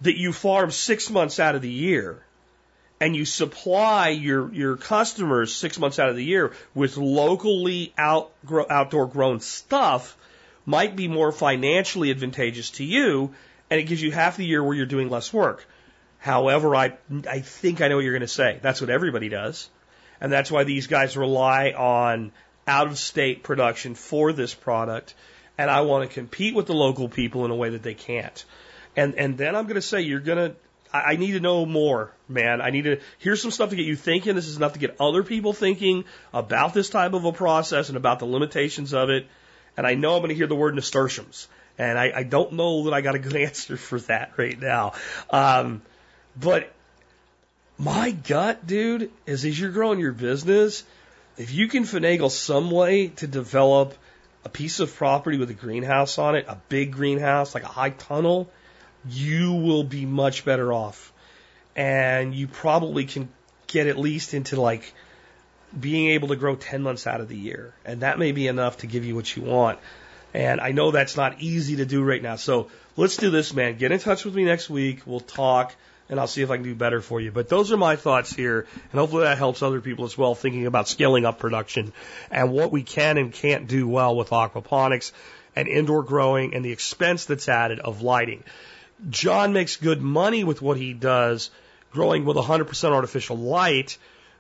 [0.03, 2.23] that you farm six months out of the year
[3.01, 8.31] and you supply your, your customers six months out of the year with locally out,
[8.69, 10.17] outdoor grown stuff
[10.67, 13.35] might be more financially advantageous to you
[13.71, 15.67] and it gives you half the year where you're doing less work.
[16.19, 18.59] However, I, I think I know what you're going to say.
[18.61, 19.71] That's what everybody does.
[20.21, 22.33] And that's why these guys rely on
[22.67, 25.15] out of state production for this product.
[25.57, 28.45] And I want to compete with the local people in a way that they can't.
[28.97, 30.57] And, and then I'm going to say, you're going to,
[30.93, 32.61] I need to know more, man.
[32.61, 34.35] I need to, here's some stuff to get you thinking.
[34.35, 36.05] This is enough to get other people thinking
[36.35, 39.27] about this type of a process and about the limitations of it.
[39.77, 41.47] And I know I'm going to hear the word nasturtiums.
[41.81, 44.93] And I, I don't know that I got a good answer for that right now.
[45.31, 45.81] Um,
[46.39, 46.71] but
[47.79, 50.85] my gut, dude, is as you're growing your business,
[51.39, 53.95] if you can finagle some way to develop
[54.45, 57.91] a piece of property with a greenhouse on it, a big greenhouse, like a high
[57.91, 58.51] tunnel,
[59.09, 61.15] you will be much better off.
[61.75, 63.31] And you probably can
[63.69, 64.93] get at least into like
[65.79, 67.73] being able to grow 10 months out of the year.
[67.87, 69.79] And that may be enough to give you what you want.
[70.33, 72.37] And I know that's not easy to do right now.
[72.37, 73.77] So let's do this, man.
[73.77, 75.03] Get in touch with me next week.
[75.07, 75.75] We'll talk
[76.11, 77.31] and I'll see if I can do better for you.
[77.31, 80.67] But those are my thoughts here, and hopefully that helps other people as well thinking
[80.67, 81.93] about scaling up production
[82.33, 85.13] and what we can and can't do well with aquaponics
[85.55, 88.43] and indoor growing and the expense that's added of lighting.
[89.09, 91.51] John makes good money with what he does
[91.93, 93.97] growing with 100% artificial light,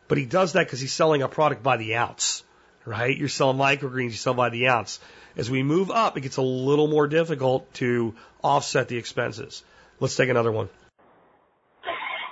[0.08, 2.42] but he does that because he's selling a product by the ounce,
[2.84, 3.16] right?
[3.16, 5.00] You're selling microgreens, you sell by the ounce.
[5.36, 9.62] As we move up, it gets a little more difficult to offset the expenses.
[10.00, 10.68] Let's take another one.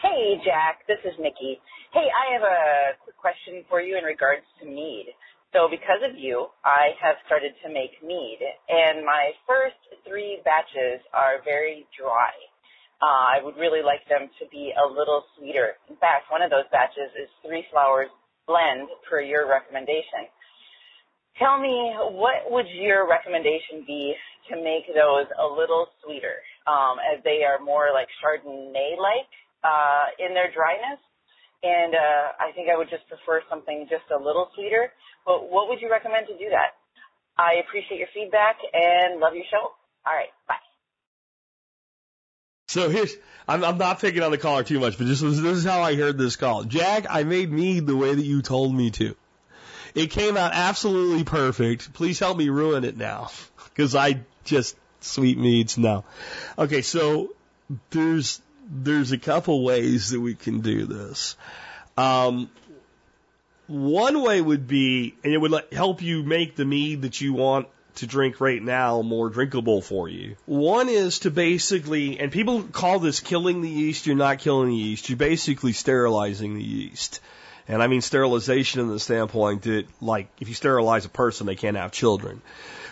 [0.03, 0.87] Hey, Jack.
[0.87, 1.61] This is Nikki.
[1.93, 5.15] Hey, I have a quick question for you in regards to mead.
[5.53, 11.01] So because of you, I have started to make mead, and my first three batches
[11.15, 12.37] are very dry.
[13.01, 15.81] Uh, I would really like them to be a little sweeter.
[15.89, 18.13] In fact, one of those batches is three flowers
[18.47, 20.29] blend per your recommendation.
[21.39, 24.15] Tell me, what would your recommendation be
[24.51, 29.31] to make those a little sweeter, um, as they are more like Chardonnay-like
[29.65, 31.01] uh, in their dryness.
[31.63, 34.93] And uh, I think I would just prefer something just a little sweeter.
[35.27, 36.79] But what would you recommend to do that?
[37.37, 39.75] I appreciate your feedback and love your show.
[40.07, 40.55] All right, bye.
[42.69, 43.15] So here's,
[43.47, 45.81] I'm, I'm not picking on the caller too much, but this was, this is how
[45.81, 46.65] I heard this call.
[46.65, 49.17] Jack, I made me the way that you told me to.
[49.99, 51.93] It came out absolutely perfect.
[51.93, 53.31] Please help me ruin it now.
[53.77, 56.05] Cause I just, sweet meads, no.
[56.57, 57.35] Okay, so
[57.91, 61.37] there's, there's a couple ways that we can do this.
[61.97, 62.49] Um,
[63.67, 67.33] one way would be, and it would let, help you make the mead that you
[67.33, 70.37] want to drink right now more drinkable for you.
[70.47, 74.07] One is to basically, and people call this killing the yeast.
[74.07, 75.09] You're not killing the yeast.
[75.09, 77.21] You're basically sterilizing the yeast.
[77.69, 81.55] And I mean sterilization in the standpoint that, like, if you sterilize a person, they
[81.55, 82.41] can't have children.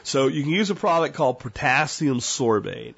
[0.02, 2.94] So you can use a product called potassium sorbate.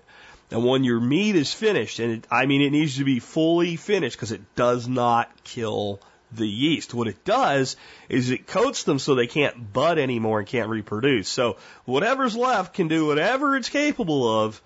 [0.50, 3.76] And when your mead is finished, and it, I mean it needs to be fully
[3.76, 6.00] finished because it does not kill
[6.32, 6.94] the yeast.
[6.94, 7.76] What it does
[8.08, 11.28] is it coats them so they can't bud anymore and can't reproduce.
[11.28, 14.60] So whatever's left can do whatever it's capable of,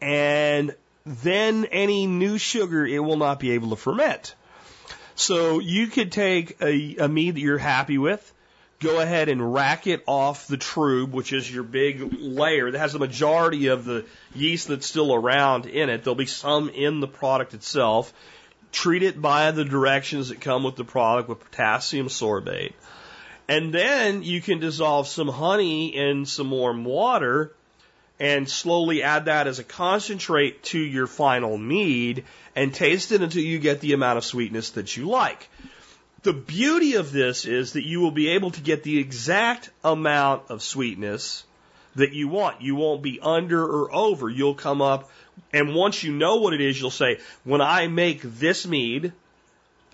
[0.00, 0.74] and
[1.04, 4.34] then any new sugar it will not be able to ferment.
[5.20, 8.32] So you could take a, a mead that you're happy with,
[8.80, 12.94] go ahead and rack it off the trub, which is your big layer that has
[12.94, 16.04] the majority of the yeast that's still around in it.
[16.04, 18.14] There'll be some in the product itself.
[18.72, 22.72] Treat it by the directions that come with the product with potassium sorbate.
[23.46, 27.52] And then you can dissolve some honey in some warm water
[28.20, 33.42] and slowly add that as a concentrate to your final mead and taste it until
[33.42, 35.48] you get the amount of sweetness that you like.
[36.22, 40.50] The beauty of this is that you will be able to get the exact amount
[40.50, 41.44] of sweetness
[41.96, 42.60] that you want.
[42.60, 44.28] You won't be under or over.
[44.28, 45.10] You'll come up,
[45.50, 49.12] and once you know what it is, you'll say, when I make this mead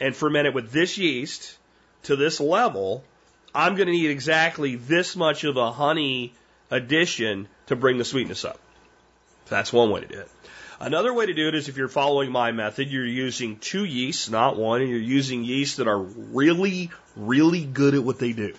[0.01, 1.57] and ferment it with this yeast
[2.05, 3.05] to this level,
[3.55, 6.35] I'm going to need exactly this much of a honey
[6.70, 8.59] addition to bring the sweetness up.
[9.48, 10.31] That's one way to do it.
[10.79, 14.29] Another way to do it is if you're following my method, you're using two yeasts,
[14.29, 18.55] not one, and you're using yeasts that are really, really good at what they do.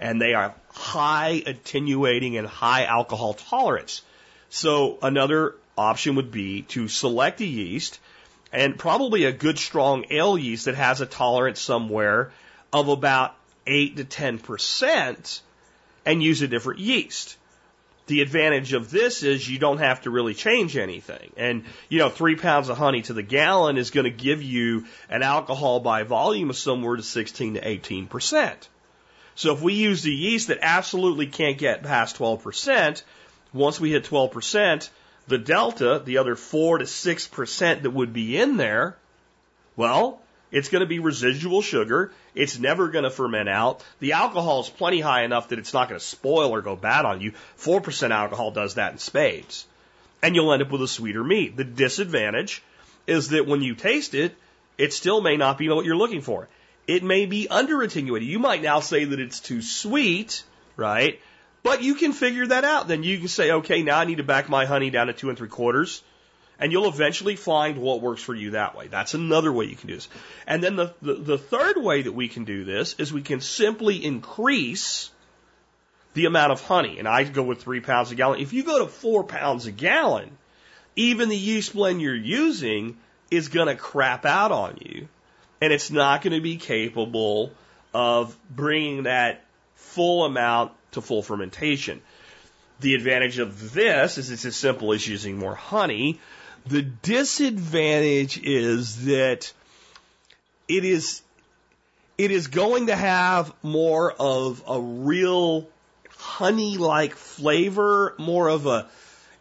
[0.00, 4.02] And they are high attenuating and high alcohol tolerance.
[4.50, 8.00] So another option would be to select a yeast
[8.52, 12.32] and probably a good strong ale yeast that has a tolerance somewhere
[12.72, 15.40] of about 8 to 10%
[16.04, 17.36] and use a different yeast.
[18.06, 21.32] The advantage of this is you don't have to really change anything.
[21.38, 24.84] And, you know, three pounds of honey to the gallon is going to give you
[25.08, 28.54] an alcohol by volume of somewhere to 16 to 18%.
[29.36, 33.02] So if we use the yeast that absolutely can't get past 12%,
[33.54, 34.90] once we hit 12%,
[35.26, 38.96] the delta, the other 4 to 6% that would be in there,
[39.76, 40.20] well,
[40.54, 42.12] It's going to be residual sugar.
[42.32, 43.82] It's never going to ferment out.
[43.98, 47.04] The alcohol is plenty high enough that it's not going to spoil or go bad
[47.04, 47.32] on you.
[47.58, 49.66] 4% alcohol does that in spades.
[50.22, 51.56] And you'll end up with a sweeter mead.
[51.56, 52.62] The disadvantage
[53.08, 54.36] is that when you taste it,
[54.78, 56.48] it still may not be what you're looking for.
[56.86, 58.28] It may be under attenuated.
[58.28, 60.44] You might now say that it's too sweet,
[60.76, 61.20] right?
[61.64, 62.86] But you can figure that out.
[62.86, 65.30] Then you can say, okay, now I need to back my honey down to two
[65.30, 66.04] and three quarters
[66.58, 68.86] and you'll eventually find what works for you that way.
[68.86, 70.08] That's another way you can do this.
[70.46, 73.40] And then the, the, the third way that we can do this is we can
[73.40, 75.10] simply increase
[76.14, 76.98] the amount of honey.
[76.98, 78.40] And I go with three pounds a gallon.
[78.40, 80.30] If you go to four pounds a gallon,
[80.96, 82.96] even the yeast blend you're using
[83.30, 85.08] is going to crap out on you.
[85.60, 87.52] And it's not going to be capable
[87.92, 92.00] of bringing that full amount to full fermentation.
[92.80, 96.20] The advantage of this is it's as simple as using more honey,
[96.66, 99.52] the disadvantage is that
[100.68, 101.22] it is
[102.16, 105.68] it is going to have more of a real
[106.16, 108.86] honey like flavor, more of a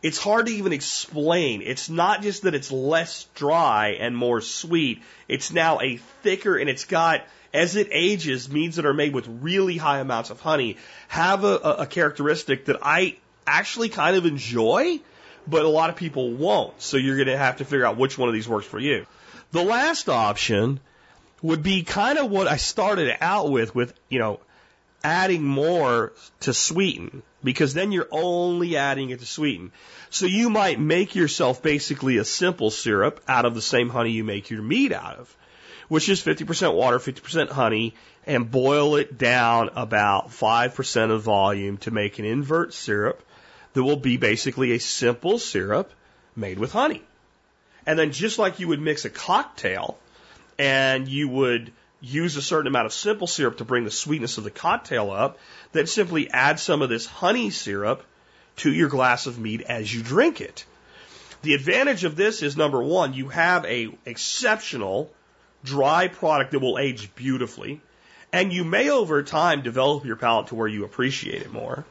[0.01, 1.62] it's hard to even explain.
[1.62, 5.01] It's not just that it's less dry and more sweet.
[5.29, 9.27] It's now a thicker and it's got as it ages, meads that are made with
[9.27, 10.75] really high amounts of honey
[11.07, 13.15] have a, a characteristic that I
[13.47, 14.99] actually kind of enjoy
[15.47, 16.82] but a lot of people won't.
[16.82, 19.06] So you're going to have to figure out which one of these works for you.
[19.51, 20.79] The last option
[21.41, 24.39] would be kind of what I started out with, with, you know,
[25.03, 29.71] adding more to sweeten, because then you're only adding it to sweeten.
[30.10, 34.23] So you might make yourself basically a simple syrup out of the same honey you
[34.23, 35.36] make your mead out of,
[35.89, 37.93] which is 50% water, 50% honey,
[38.25, 43.21] and boil it down about 5% of volume to make an invert syrup
[43.73, 45.91] that will be basically a simple syrup
[46.36, 47.01] made with honey.
[47.86, 49.97] And then just like you would mix a cocktail
[50.57, 54.43] and you would use a certain amount of simple syrup to bring the sweetness of
[54.43, 55.39] the cocktail up,
[55.71, 58.03] then simply add some of this honey syrup
[58.57, 60.65] to your glass of mead as you drink it.
[61.41, 65.12] The advantage of this is number one, you have a exceptional
[65.63, 67.81] dry product that will age beautifully,
[68.31, 71.86] and you may over time develop your palate to where you appreciate it more.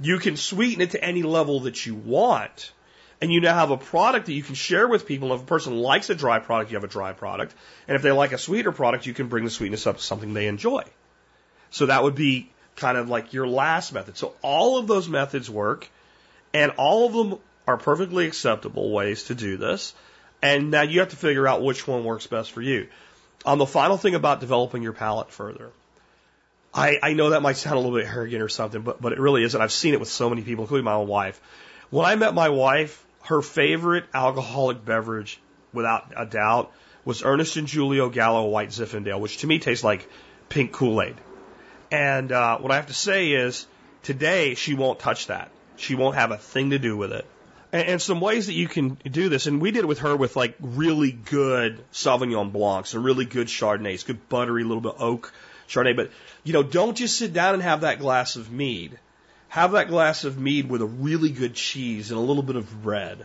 [0.00, 2.72] You can sweeten it to any level that you want.
[3.20, 5.32] And you now have a product that you can share with people.
[5.32, 7.54] If a person likes a dry product, you have a dry product.
[7.88, 10.34] And if they like a sweeter product, you can bring the sweetness up to something
[10.34, 10.84] they enjoy.
[11.70, 14.16] So that would be kind of like your last method.
[14.16, 15.88] So all of those methods work
[16.52, 19.94] and all of them are perfectly acceptable ways to do this.
[20.42, 22.88] And now you have to figure out which one works best for you.
[23.46, 25.70] On the final thing about developing your palate further.
[26.74, 29.20] I, I know that might sound a little bit arrogant or something, but, but it
[29.20, 29.60] really isn't.
[29.60, 31.40] I've seen it with so many people, including my own wife.
[31.90, 35.40] When I met my wife, her favorite alcoholic beverage,
[35.72, 36.72] without a doubt,
[37.04, 40.08] was Ernest and Julio Gallo White Zinfandel, which to me tastes like
[40.48, 41.14] pink Kool-Aid.
[41.92, 43.66] And uh, what I have to say is,
[44.02, 45.50] today she won't touch that.
[45.76, 47.24] She won't have a thing to do with it.
[47.72, 50.16] And, and some ways that you can do this, and we did it with her
[50.16, 55.32] with like really good Sauvignon Blancs and really good Chardonnays, good buttery little bit oak
[55.68, 55.96] Chardonnay.
[55.96, 56.10] But,
[56.42, 58.98] you know, don't just sit down and have that glass of mead.
[59.48, 62.82] Have that glass of mead with a really good cheese and a little bit of
[62.82, 63.24] bread.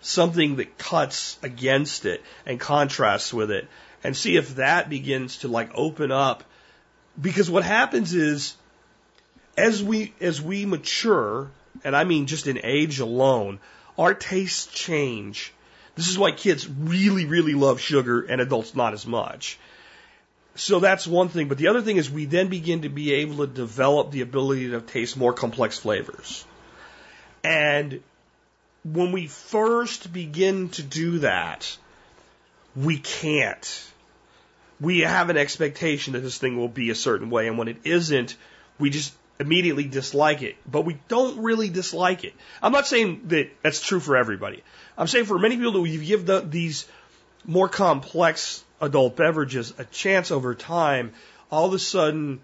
[0.00, 3.68] Something that cuts against it and contrasts with it.
[4.04, 6.44] And see if that begins to like open up.
[7.20, 8.56] Because what happens is,
[9.56, 11.50] as we, as we mature,
[11.84, 13.60] and I mean just in age alone,
[13.98, 15.52] our tastes change.
[15.94, 19.58] This is why kids really, really love sugar and adults not as much.
[20.54, 21.48] So that's one thing.
[21.48, 24.70] But the other thing is we then begin to be able to develop the ability
[24.70, 26.44] to taste more complex flavors.
[27.42, 28.02] And
[28.84, 31.76] when we first begin to do that,
[32.76, 33.90] we can't.
[34.80, 37.78] We have an expectation that this thing will be a certain way, and when it
[37.84, 38.36] isn't,
[38.78, 40.56] we just immediately dislike it.
[40.70, 42.34] But we don't really dislike it.
[42.62, 44.62] I'm not saying that that's true for everybody.
[44.98, 46.86] I'm saying for many people that you give the, these
[47.44, 51.12] more complex adult beverages a chance over time,
[51.50, 52.40] all of a sudden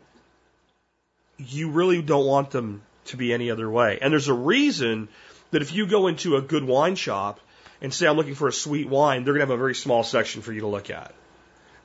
[1.36, 3.98] you really don't want them to be any other way.
[4.00, 5.08] And there's a reason
[5.50, 7.40] that if you go into a good wine shop
[7.80, 10.02] and say, I'm looking for a sweet wine, they're going to have a very small
[10.02, 11.12] section for you to look at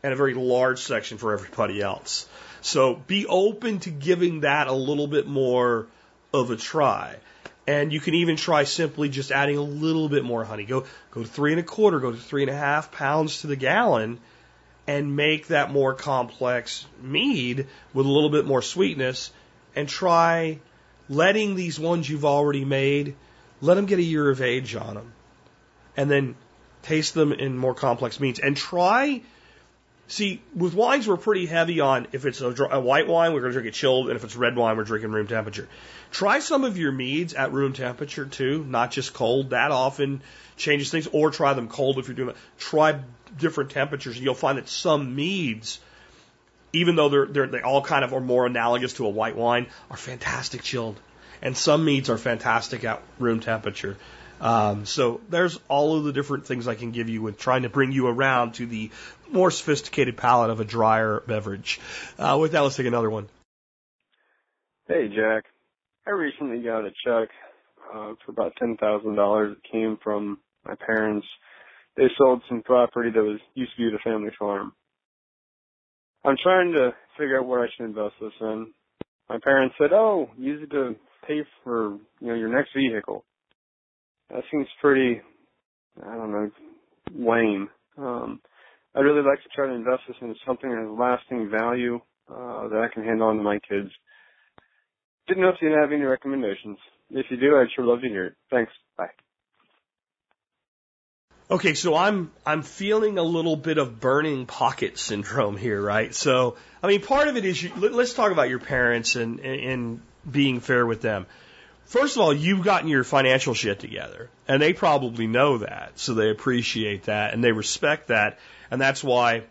[0.03, 2.27] and a very large section for everybody else.
[2.61, 5.87] So be open to giving that a little bit more
[6.33, 7.15] of a try.
[7.65, 10.65] And you can even try simply just adding a little bit more honey.
[10.65, 13.47] Go go to three and a quarter, go to three and a half pounds to
[13.47, 14.19] the gallon,
[14.87, 19.31] and make that more complex mead with a little bit more sweetness
[19.75, 20.59] and try
[21.09, 23.15] letting these ones you've already made,
[23.61, 25.13] let them get a year of age on them.
[25.95, 26.35] And then
[26.81, 29.21] taste them in more complex meads and try
[30.07, 33.53] See, with wines, we're pretty heavy on if it's a, a white wine, we're going
[33.53, 35.69] to drink it chilled, and if it's red wine, we're drinking room temperature.
[36.11, 39.51] Try some of your meads at room temperature too, not just cold.
[39.51, 40.21] That often
[40.57, 41.07] changes things.
[41.11, 42.35] Or try them cold if you're doing it.
[42.57, 42.99] Try
[43.37, 44.15] different temperatures.
[44.15, 45.79] And you'll find that some meads,
[46.71, 49.67] even though they're, they're they all kind of are more analogous to a white wine,
[49.89, 50.99] are fantastic chilled,
[51.41, 53.97] and some meads are fantastic at room temperature.
[54.41, 57.69] Um, so there's all of the different things I can give you with trying to
[57.69, 58.91] bring you around to the
[59.31, 61.79] more sophisticated palate of a drier beverage.
[62.19, 63.29] Uh, with that, let's take another one.
[64.87, 65.45] Hey, Jack.
[66.05, 67.29] I recently got a check
[67.93, 69.55] uh, for about ten thousand dollars.
[69.55, 71.25] It came from my parents.
[71.97, 74.73] They sold some property that was used to be the family farm.
[76.25, 78.73] I'm trying to figure out what I should invest this in.
[79.29, 80.95] My parents said, "Oh, use it to
[81.27, 83.25] pay for you know your next vehicle."
[84.29, 85.21] That seems pretty,
[86.01, 86.51] I don't know,
[87.13, 87.69] lame.
[87.97, 88.41] Um,
[88.95, 92.67] I'd really like to try to invest this into something that has lasting value uh,
[92.69, 93.89] that I can hand on to my kids.
[95.27, 96.77] Didn't know if you have any recommendations.
[97.11, 98.35] If you do, I'd sure love to hear it.
[98.51, 98.71] Thanks.
[98.97, 99.07] Bye.
[101.53, 106.11] Okay, so I'm I'm feeling a little bit of burning pocket syndrome here, right?
[106.15, 110.01] So, I mean, part of it is you, let's talk about your parents and and
[110.29, 111.27] being fair with them.
[111.85, 116.15] First of all, you've gotten your financial shit together, and they probably know that, so
[116.15, 118.39] they appreciate that and they respect that,
[118.71, 119.43] and that's why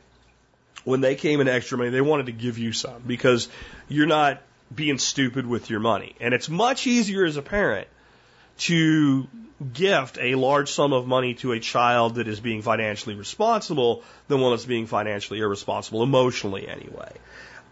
[0.82, 3.48] when they came in extra money, they wanted to give you some because
[3.86, 4.42] you're not
[4.74, 6.16] being stupid with your money.
[6.20, 7.86] And it's much easier as a parent
[8.62, 9.28] to
[9.72, 14.40] gift a large sum of money to a child that is being financially responsible than
[14.40, 17.12] one that's being financially irresponsible, emotionally anyway.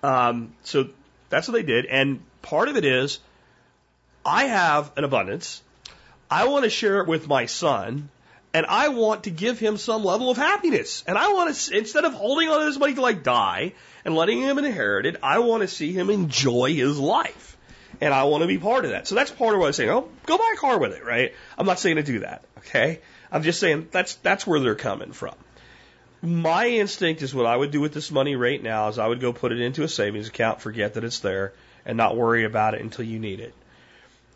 [0.03, 0.88] Um, so
[1.28, 1.86] that's what they did.
[1.86, 3.18] And part of it is
[4.24, 5.62] I have an abundance.
[6.30, 8.09] I want to share it with my son
[8.53, 11.05] and I want to give him some level of happiness.
[11.07, 13.74] And I want to, instead of holding on to this money to like die
[14.05, 17.57] and letting him inherit it, I want to see him enjoy his life.
[18.01, 19.07] And I want to be part of that.
[19.07, 19.91] So that's part of what I'm saying.
[19.91, 21.35] Oh, go buy a car with it, right?
[21.59, 23.01] I'm not saying to do that, okay?
[23.31, 25.35] I'm just saying that's, that's where they're coming from.
[26.23, 29.21] My instinct is what I would do with this money right now is I would
[29.21, 31.53] go put it into a savings account, forget that it's there,
[31.85, 33.55] and not worry about it until you need it.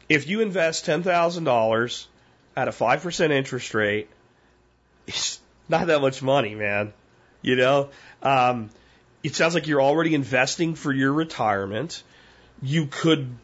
[0.09, 2.07] If you invest $10,000
[2.57, 4.09] at a 5% interest rate,
[5.07, 6.93] it's not that much money, man.
[7.43, 7.91] You know,
[8.23, 8.71] um,
[9.23, 12.03] it sounds like you're already investing for your retirement.
[12.62, 13.35] You could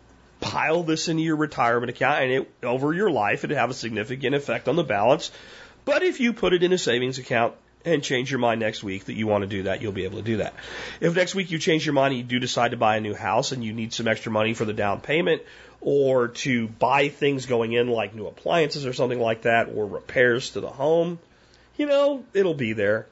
[0.41, 4.34] pile this into your retirement account and it, over your life, it'd have a significant
[4.34, 5.30] effect on the balance.
[5.84, 9.07] But if you put it in a savings account and change your mind next week
[9.07, 10.55] that you want to do that, you'll be able to do that.
[11.01, 13.14] If next week you change your mind and you do decide to buy a new
[13.14, 15.43] house and you need some extra money for the down payment
[15.80, 20.51] or to buy things going in like new appliances or something like that or repairs
[20.51, 21.18] to the home,
[21.76, 23.07] you know, it'll be there.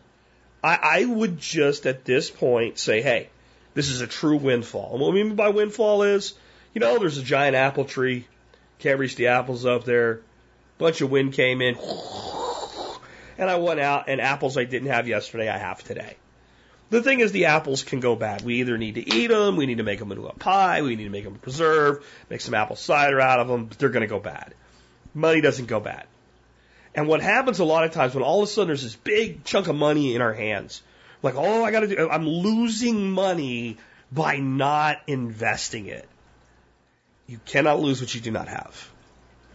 [0.62, 3.30] I, I would just at this point say, hey,
[3.74, 4.92] this is a true windfall.
[4.92, 6.34] And what we mean by windfall is,
[6.74, 8.26] you know, there's a giant apple tree,
[8.78, 10.20] can't reach the apples up there,
[10.78, 11.76] bunch of wind came in,
[13.38, 16.16] and I went out and apples I didn't have yesterday I have today.
[16.90, 18.42] The thing is, the apples can go bad.
[18.42, 20.96] We either need to eat them, we need to make them into a pie, we
[20.96, 23.90] need to make them a preserve, make some apple cider out of them, but they're
[23.90, 24.54] going to go bad.
[25.14, 26.06] Money doesn't go bad.
[26.94, 29.44] And what happens a lot of times when all of a sudden there's this big
[29.44, 30.82] chunk of money in our hands,
[31.22, 33.76] like, oh, I got to do, I'm losing money
[34.10, 36.08] by not investing it.
[37.28, 38.90] You cannot lose what you do not have.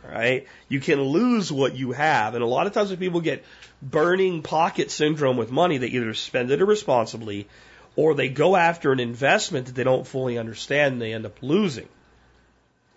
[0.09, 0.47] Right?
[0.69, 2.36] You can lose what you have.
[2.36, 3.43] And a lot of times when people get
[3.84, 5.78] burning pocket syndrome with money.
[5.78, 7.47] They either spend it irresponsibly
[7.95, 11.38] or they go after an investment that they don't fully understand and they end up
[11.41, 11.89] losing.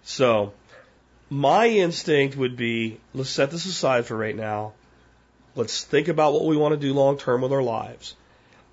[0.04, 0.52] So,
[1.28, 4.72] my instinct would be let's set this aside for right now.
[5.54, 8.14] Let's think about what we want to do long term with our lives.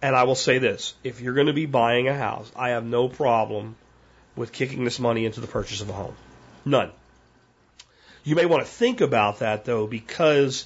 [0.01, 2.85] And I will say this if you're going to be buying a house, I have
[2.85, 3.75] no problem
[4.35, 6.15] with kicking this money into the purchase of a home.
[6.65, 6.91] None.
[8.23, 10.65] You may want to think about that though, because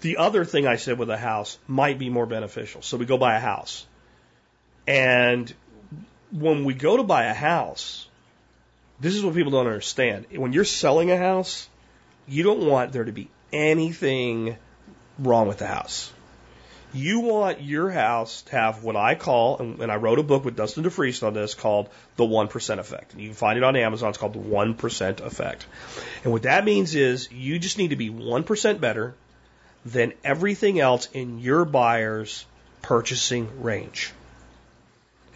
[0.00, 2.82] the other thing I said with a house might be more beneficial.
[2.82, 3.86] So we go buy a house.
[4.86, 5.52] And
[6.30, 8.08] when we go to buy a house,
[9.00, 10.26] this is what people don't understand.
[10.30, 11.68] When you're selling a house,
[12.26, 14.56] you don't want there to be anything
[15.18, 16.12] wrong with the house.
[16.92, 20.56] You want your house to have what I call, and I wrote a book with
[20.56, 23.12] Dustin DeFries on this called the 1% effect.
[23.12, 24.08] And you can find it on Amazon.
[24.08, 25.66] It's called the 1% effect.
[26.24, 29.14] And what that means is you just need to be 1% better
[29.84, 32.44] than everything else in your buyer's
[32.82, 34.12] purchasing range.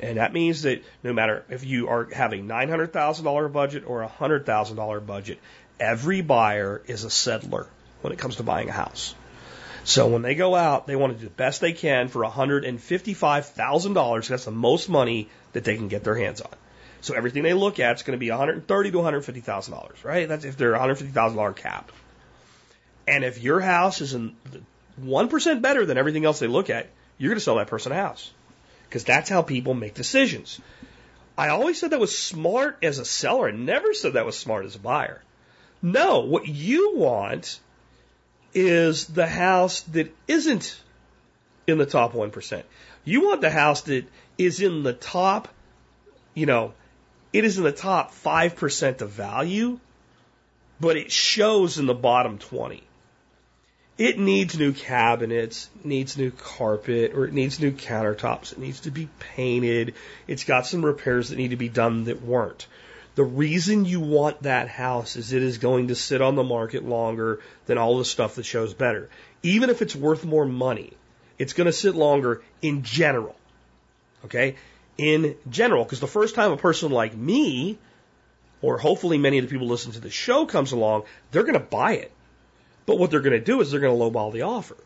[0.01, 5.07] And that means that no matter if you are having $900,000 budget or a $100,000
[5.07, 5.39] budget,
[5.79, 7.67] every buyer is a settler
[8.01, 9.15] when it comes to buying a house.
[9.85, 14.29] So when they go out, they want to do the best they can for $155,000.
[14.29, 16.55] That's the most money that they can get their hands on.
[17.03, 20.27] So everything they look at is going to be 130 to 150,000 dollars, right?
[20.27, 21.93] That's if they're 150,000 dollar cap.
[23.07, 24.35] And if your house is in
[24.97, 27.93] one percent better than everything else they look at, you're going to sell that person
[27.93, 28.33] a house
[28.89, 30.59] because that's how people make decisions.
[31.37, 33.49] I always said that was smart as a seller.
[33.49, 35.23] I never said that was smart as a buyer.
[35.83, 37.61] No, what you want
[38.55, 40.81] is the house that isn't
[41.67, 42.63] in the top 1%.
[43.05, 44.05] You want the house that
[44.39, 45.49] is in the top,
[46.35, 46.73] you know,
[47.33, 49.79] it is in the top 5% of value,
[50.81, 52.83] but it shows in the bottom 20.
[53.97, 58.53] It needs new cabinets, needs new carpet, or it needs new countertops.
[58.53, 59.95] It needs to be painted.
[60.27, 62.67] It's got some repairs that need to be done that weren't.
[63.15, 66.85] The reason you want that house is it is going to sit on the market
[66.85, 69.09] longer than all the stuff that shows better.
[69.43, 70.93] Even if it's worth more money,
[71.39, 73.37] it's going to sit longer in general.
[74.25, 74.57] Okay?
[74.99, 77.79] In general, because the first time a person like me,
[78.63, 81.61] or hopefully many of the people listening to the show comes along, they're going to
[81.61, 82.11] buy it.
[82.87, 84.77] But what they're going to do is they're going to lowball the offer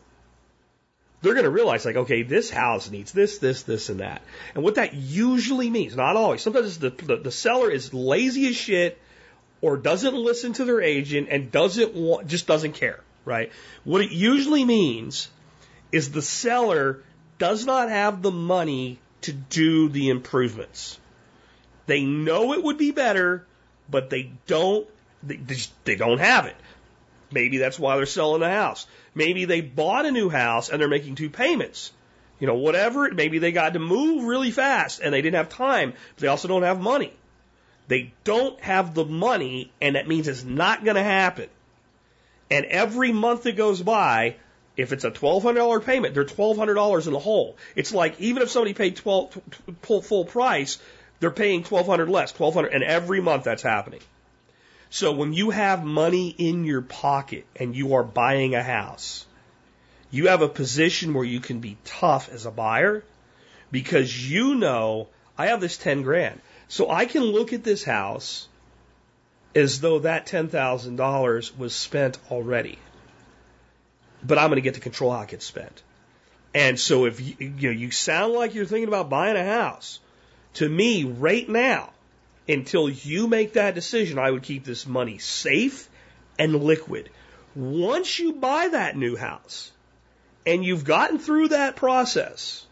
[1.21, 4.21] they're going to realize like, okay, this house needs this, this, this, and that.
[4.55, 8.55] And what that usually means, not always, sometimes the, the, the seller is lazy as
[8.55, 8.97] shit
[9.61, 13.51] or doesn't listen to their agent and doesn't want, just doesn't care, right?
[13.83, 15.29] What it usually means
[15.91, 17.03] is the seller
[17.37, 20.99] does not have the money to do the improvements.
[21.87, 23.45] They know it would be better,
[23.89, 24.87] but they don't,
[25.23, 25.39] they,
[25.83, 26.55] they don't have it.
[27.31, 28.87] Maybe that's why they're selling the house.
[29.13, 31.91] Maybe they bought a new house and they're making two payments.
[32.39, 33.11] You know, whatever.
[33.11, 36.47] Maybe they got to move really fast and they didn't have time, but they also
[36.47, 37.13] don't have money.
[37.87, 41.49] They don't have the money, and that means it's not going to happen.
[42.51, 44.35] And every month that goes by,
[44.77, 47.57] if it's a twelve hundred dollar payment, they're twelve hundred dollars in the hole.
[47.75, 49.35] It's like even if somebody paid twelve
[49.81, 50.77] full price,
[51.19, 54.01] they're paying twelve hundred less, twelve hundred, and every month that's happening.
[54.89, 59.25] So when you have money in your pocket and you are buying a house,
[60.11, 63.03] you have a position where you can be tough as a buyer
[63.71, 66.41] because you know I have this 10 grand.
[66.67, 68.47] So I can look at this house
[69.55, 72.79] as though that $10,000 was spent already.
[74.23, 75.83] But I'm going to get to control how it gets spent.
[76.53, 79.99] And so if you, you know, you sound like you're thinking about buying a house,
[80.55, 81.91] to me right now,
[82.49, 85.87] until you make that decision, I would keep this money safe
[86.37, 87.09] and liquid.
[87.55, 89.71] Once you buy that new house
[90.45, 92.65] and you've gotten through that process,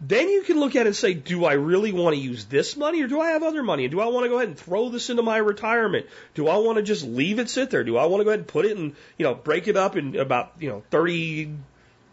[0.00, 2.76] then you can look at it and say, do I really want to use this
[2.76, 3.84] money or do I have other money?
[3.84, 6.06] And do I want to go ahead and throw this into my retirement?
[6.34, 7.84] Do I want to just leave it sit there?
[7.84, 9.96] Do I want to go ahead and put it in, you know, break it up
[9.96, 11.52] in about, you know, thirty,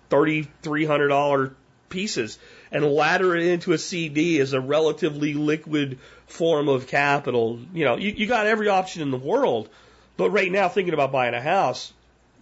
[0.10, 1.56] thirty, three hundred dollar
[1.90, 2.38] pieces
[2.72, 7.60] and ladder it into a CD as a relatively liquid form of capital.
[7.74, 9.70] You know, you, you got every option in the world.
[10.18, 11.94] But right now, thinking about buying a house,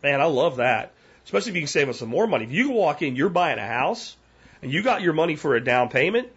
[0.02, 0.94] man, I love that.
[1.26, 2.46] Especially if you can save us some more money.
[2.46, 4.16] If you walk in, you're buying a house,
[4.62, 6.30] and you got your money for a down payment,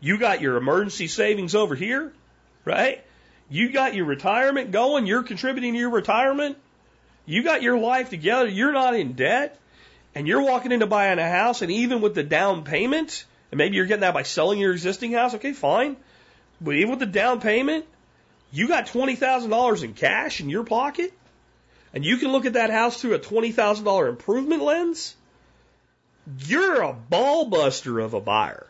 [0.00, 2.12] you got your emergency savings over here,
[2.64, 3.04] right?
[3.48, 6.56] You got your retirement going, you're contributing to your retirement,
[7.26, 9.58] you got your life together, you're not in debt,
[10.14, 13.76] and you're walking into buying a house, and even with the down payment, and maybe
[13.76, 15.96] you're getting that by selling your existing house, okay, fine.
[16.60, 17.86] But even with the down payment,
[18.52, 21.12] you got $20,000 in cash in your pocket,
[21.94, 25.16] and you can look at that house through a $20,000 improvement lens.
[26.46, 28.66] You're a ball buster of a buyer.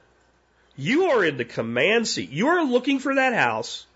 [0.77, 2.31] You are in the command seat.
[2.31, 3.87] You are looking for that house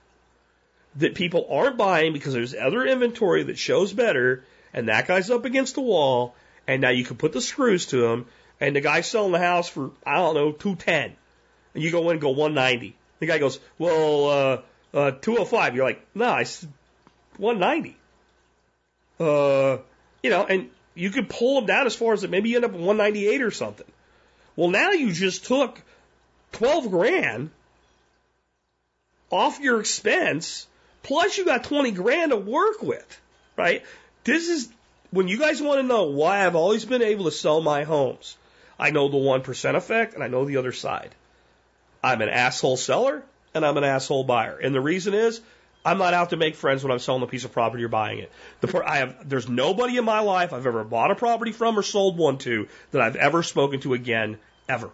[0.97, 4.45] that people aren't buying because there's other inventory that shows better,
[4.75, 6.35] and that guy's up against the wall,
[6.67, 8.27] and now you can put the screws to them,
[8.61, 11.17] and the guy's selling the house for, I don't know, 210.
[11.75, 12.97] And you go in and go 190.
[13.19, 14.63] The guy goes, well,
[14.95, 15.75] uh, uh, 205.
[15.75, 16.67] You're like, no, nah, it's
[17.37, 17.97] 190.
[19.19, 19.79] Uh,
[20.23, 22.65] you know, and you could pull them down as far as that maybe you end
[22.65, 23.87] up at 198 or something.
[24.57, 25.81] Well, now you just took
[26.53, 27.51] 12 grand
[29.31, 30.67] off your expense,
[31.03, 33.21] plus you got 20 grand to work with,
[33.57, 33.85] right?
[34.25, 34.69] This is
[35.11, 38.37] when you guys want to know why I've always been able to sell my homes.
[38.79, 41.15] I know the 1% effect and I know the other side.
[42.03, 43.23] I'm an asshole seller
[43.55, 44.59] and I'm an asshole buyer.
[44.59, 45.41] And the reason is
[45.85, 48.19] I'm not out to make friends when I'm selling a piece of property or buying
[48.19, 48.33] it.
[48.61, 51.83] The, I have, there's nobody in my life I've ever bought a property from or
[51.83, 54.39] sold one to that I've ever spoken to again,
[54.69, 54.91] ever.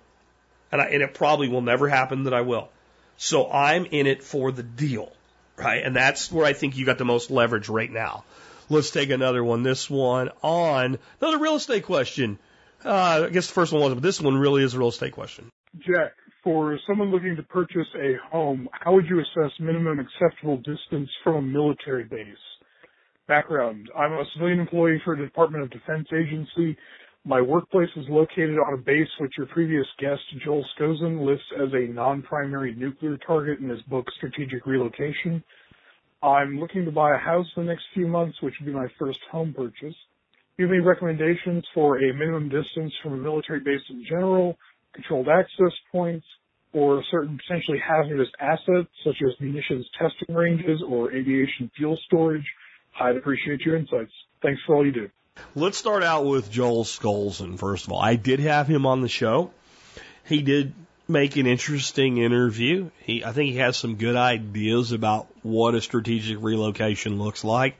[0.70, 2.68] And, I, and it probably will never happen that I will.
[3.16, 5.12] So I'm in it for the deal,
[5.56, 5.82] right?
[5.84, 8.24] And that's where I think you got the most leverage right now.
[8.72, 9.62] Let's take another one.
[9.62, 12.38] This one on another real estate question.
[12.82, 15.12] Uh, I guess the first one wasn't, but this one really is a real estate
[15.12, 15.50] question.
[15.76, 16.12] Jack,
[16.42, 21.34] for someone looking to purchase a home, how would you assess minimum acceptable distance from
[21.34, 22.26] a military base?
[23.28, 23.90] Background.
[23.94, 26.74] I'm a civilian employee for a Department of Defense agency.
[27.26, 31.68] My workplace is located on a base which your previous guest, Joel Skousen, lists as
[31.74, 35.44] a non-primary nuclear target in his book Strategic Relocation.
[36.22, 38.86] I'm looking to buy a house in the next few months, which would be my
[38.98, 39.94] first home purchase.
[40.56, 44.56] Do you have any recommendations for a minimum distance from a military base in general,
[44.94, 46.26] controlled access points,
[46.72, 52.46] or certain potentially hazardous assets such as munitions testing ranges or aviation fuel storage?
[53.00, 54.12] I'd appreciate your insights.
[54.42, 55.10] Thanks for all you do.
[55.54, 58.00] Let's start out with Joel Skousen, first of all.
[58.00, 59.50] I did have him on the show.
[60.26, 60.74] He did
[61.08, 62.90] make an interesting interview.
[63.04, 67.76] He, I think he has some good ideas about what a strategic relocation looks like.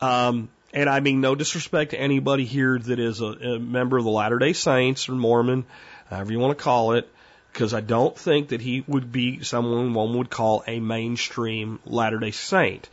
[0.00, 4.04] Um, and I mean no disrespect to anybody here that is a, a member of
[4.04, 5.64] the Latter Day Saints or Mormon,
[6.08, 7.08] however you want to call it,
[7.52, 12.18] because I don't think that he would be someone one would call a mainstream Latter
[12.18, 12.88] Day Saint.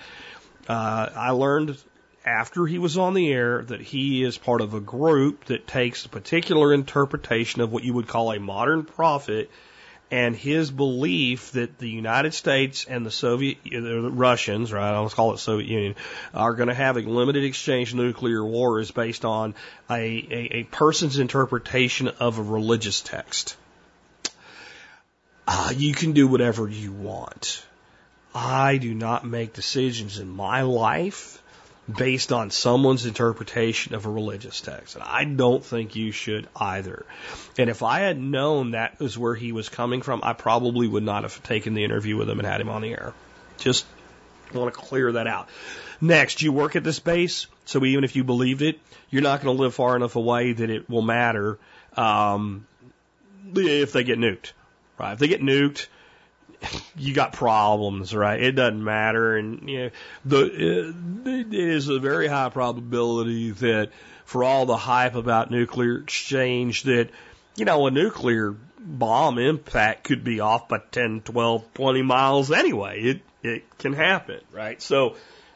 [0.67, 1.77] Uh, I learned
[2.25, 6.05] after he was on the air that he is part of a group that takes
[6.05, 9.51] a particular interpretation of what you would call a modern prophet
[10.11, 15.33] and his belief that the United States and the Soviet, the Russians, right, let's call
[15.33, 15.95] it Soviet Union,
[16.33, 19.55] are going to have a limited exchange nuclear war is based on
[19.89, 23.55] a, a, a person's interpretation of a religious text.
[25.47, 27.65] Uh, you can do whatever you want.
[28.33, 31.41] I do not make decisions in my life
[31.93, 34.95] based on someone's interpretation of a religious text.
[34.95, 37.05] And I don't think you should either.
[37.57, 41.03] And if I had known that was where he was coming from, I probably would
[41.03, 43.13] not have taken the interview with him and had him on the air.
[43.57, 43.85] Just
[44.53, 45.49] want to clear that out.
[46.01, 48.79] Next, you work at this base, so even if you believed it,
[49.09, 51.57] you're not going to live far enough away that it will matter
[51.95, 52.65] um,
[53.55, 54.53] if they get nuked.
[54.97, 55.13] Right?
[55.13, 55.87] If they get nuked,
[56.97, 58.41] you got problems, right?
[58.41, 59.89] It doesn't matter, and you know,
[60.25, 60.95] the
[61.25, 63.91] it is a very high probability that
[64.25, 67.09] for all the hype about nuclear exchange, that
[67.55, 73.01] you know a nuclear bomb impact could be off by 10, 12, 20 miles anyway.
[73.01, 74.81] It it can happen, right?
[74.81, 75.15] So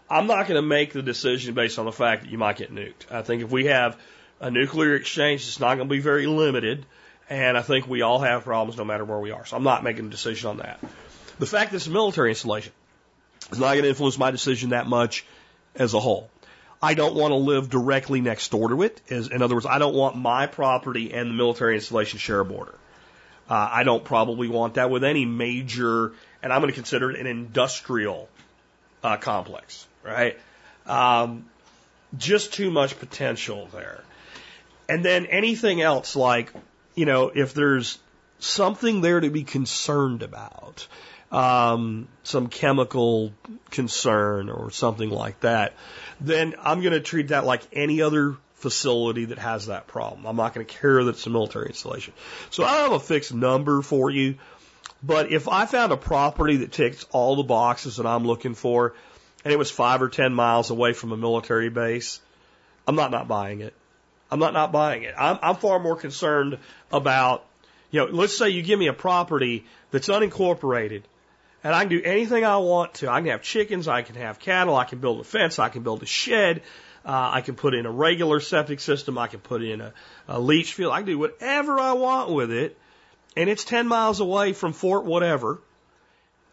[0.10, 2.74] I'm not going to make the decision based on the fact that you might get
[2.74, 3.12] nuked.
[3.12, 3.98] I think if we have
[4.40, 6.86] a nuclear exchange, it's not going to be very limited.
[7.30, 9.46] And I think we all have problems no matter where we are.
[9.46, 10.80] So I'm not making a decision on that.
[11.38, 12.74] The fact that it's a military installation
[13.52, 15.26] is not going to influence my decision that much
[15.76, 16.30] as a whole.
[16.82, 19.02] I don't want to live directly next door to it.
[19.10, 22.76] In other words, I don't want my property and the military installation share a border.
[23.50, 27.20] Uh, I don't probably want that with any major, and I'm going to consider it
[27.20, 28.30] an industrial
[29.04, 30.38] uh, complex, right?
[30.86, 31.46] Um,
[32.18, 34.04] just too much potential there.
[34.88, 36.54] And then anything else like
[37.00, 37.98] you know, if there's
[38.40, 40.86] something there to be concerned about,
[41.32, 43.32] um, some chemical
[43.72, 45.76] concern or something like that,
[46.20, 50.28] then I'm going to treat that like any other facility that has that problem.
[50.28, 52.14] I'm not going to care that it's a military installation.
[52.50, 54.36] So I have a fixed number for you,
[55.02, 58.94] but if I found a property that ticks all the boxes that I'm looking for,
[59.46, 62.20] and it was five or ten miles away from a military base,
[62.86, 63.74] I'm not not buying it.
[64.32, 65.16] I'm not not buying it.
[65.18, 66.58] I'm, I'm far more concerned
[66.92, 67.46] about,
[67.92, 71.04] you know, let's say you give me a property that's unincorporated
[71.64, 73.12] and I can do anything I want to.
[73.12, 75.84] I can have chickens, I can have cattle, I can build a fence, I can
[75.84, 76.62] build a shed,
[77.06, 79.94] uh, I can put in a regular septic system, I can put in a,
[80.28, 82.78] a leach field, I can do whatever I want with it,
[83.36, 85.60] and it's 10 miles away from Fort whatever.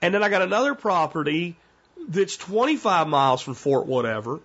[0.02, 1.56] And then I got another property
[2.08, 4.40] that's 25 miles from Fort whatever,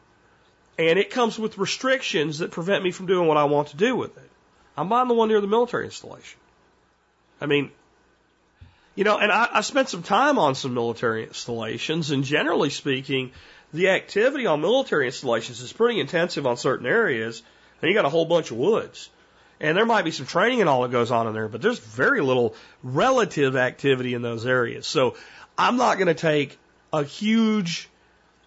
[0.89, 3.95] and it comes with restrictions that prevent me from doing what I want to do
[3.95, 4.29] with it.
[4.77, 6.39] I'm buying the one near the military installation.
[7.39, 7.71] I mean,
[8.95, 13.31] you know, and I, I spent some time on some military installations, and generally speaking,
[13.73, 17.41] the activity on military installations is pretty intensive on certain areas,
[17.81, 19.09] and you got a whole bunch of woods.
[19.59, 21.79] And there might be some training and all that goes on in there, but there's
[21.79, 24.87] very little relative activity in those areas.
[24.87, 25.15] So
[25.57, 26.57] I'm not going to take
[26.91, 27.87] a huge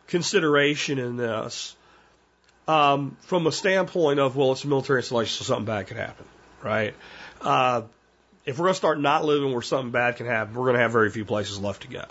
[0.09, 1.76] consideration in this
[2.66, 6.24] um, from a standpoint of, well, it's a military installation, so something bad could happen,
[6.62, 6.94] right?
[7.40, 7.82] Uh,
[8.46, 10.80] if we're going to start not living where something bad can happen, we're going to
[10.80, 12.04] have very few places left to go.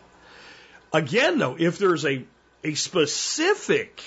[0.92, 2.26] Again, though, if there's a,
[2.64, 4.02] a specific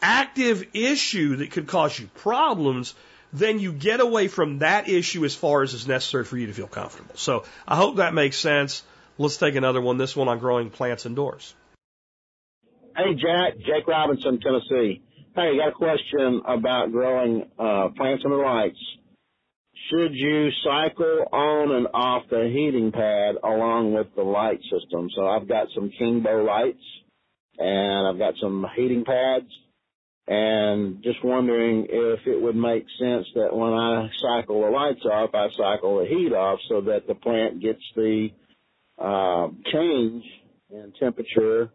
[0.00, 2.94] active issue that could cause you problems,
[3.32, 6.52] then you get away from that issue as far as is necessary for you to
[6.52, 7.14] feel comfortable.
[7.16, 8.82] So I hope that makes sense.
[9.16, 11.54] Let's take another one, this one on growing plants indoors.
[12.98, 13.56] Hey, Jack.
[13.58, 15.00] Jake Robinson, Tennessee.
[15.36, 18.78] Hey, got a question about growing uh, plants under lights.
[19.88, 25.08] Should you cycle on and off the heating pad along with the light system?
[25.14, 26.82] So I've got some Kingbo lights
[27.56, 29.46] and I've got some heating pads
[30.26, 35.30] and just wondering if it would make sense that when I cycle the lights off,
[35.34, 38.30] I cycle the heat off so that the plant gets the
[38.98, 40.24] uh, change
[40.70, 41.70] in temperature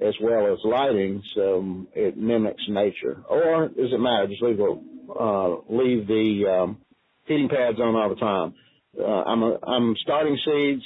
[0.00, 3.22] as well as lighting, so it mimics nature.
[3.28, 4.26] Or does it matter?
[4.26, 6.78] Just leave the uh, leave the um,
[7.26, 8.54] heating pads on all the time.
[8.98, 10.82] Uh, I'm a, I'm starting seeds,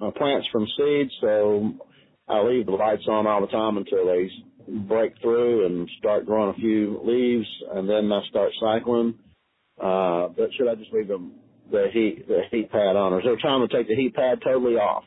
[0.00, 1.72] uh, plants from seeds, so
[2.28, 4.30] I leave the lights on all the time until they
[4.86, 9.14] break through and start growing a few leaves, and then I start cycling.
[9.82, 11.32] Uh, but should I just leave them
[11.70, 14.40] the heat the heat pad on, or is there time to take the heat pad
[14.44, 15.04] totally off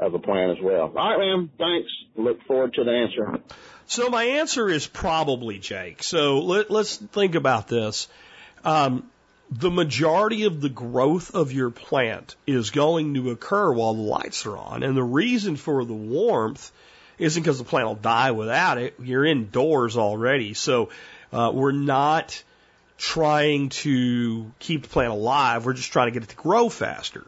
[0.00, 0.92] of the plant as well?
[0.94, 1.50] All right, ma'am.
[1.58, 1.90] Thanks.
[2.16, 3.42] Look forward to the answer.
[3.86, 6.02] So my answer is probably Jake.
[6.02, 8.08] So let, us think about this.
[8.64, 9.10] Um,
[9.50, 14.46] the majority of the growth of your plant is going to occur while the lights
[14.46, 16.70] are on, and the reason for the warmth
[17.18, 18.94] isn't because the plant will die without it.
[19.02, 20.54] You're indoors already.
[20.54, 20.90] So
[21.32, 22.42] uh, we're not
[22.96, 25.66] trying to keep the plant alive.
[25.66, 27.26] We're just trying to get it to grow faster.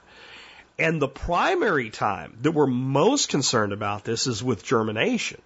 [0.83, 5.41] And the primary time that we're most concerned about this is with germination.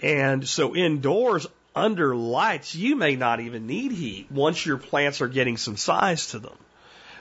[0.00, 5.28] And so indoors, under lights, you may not even need heat once your plants are
[5.28, 6.58] getting some size to them.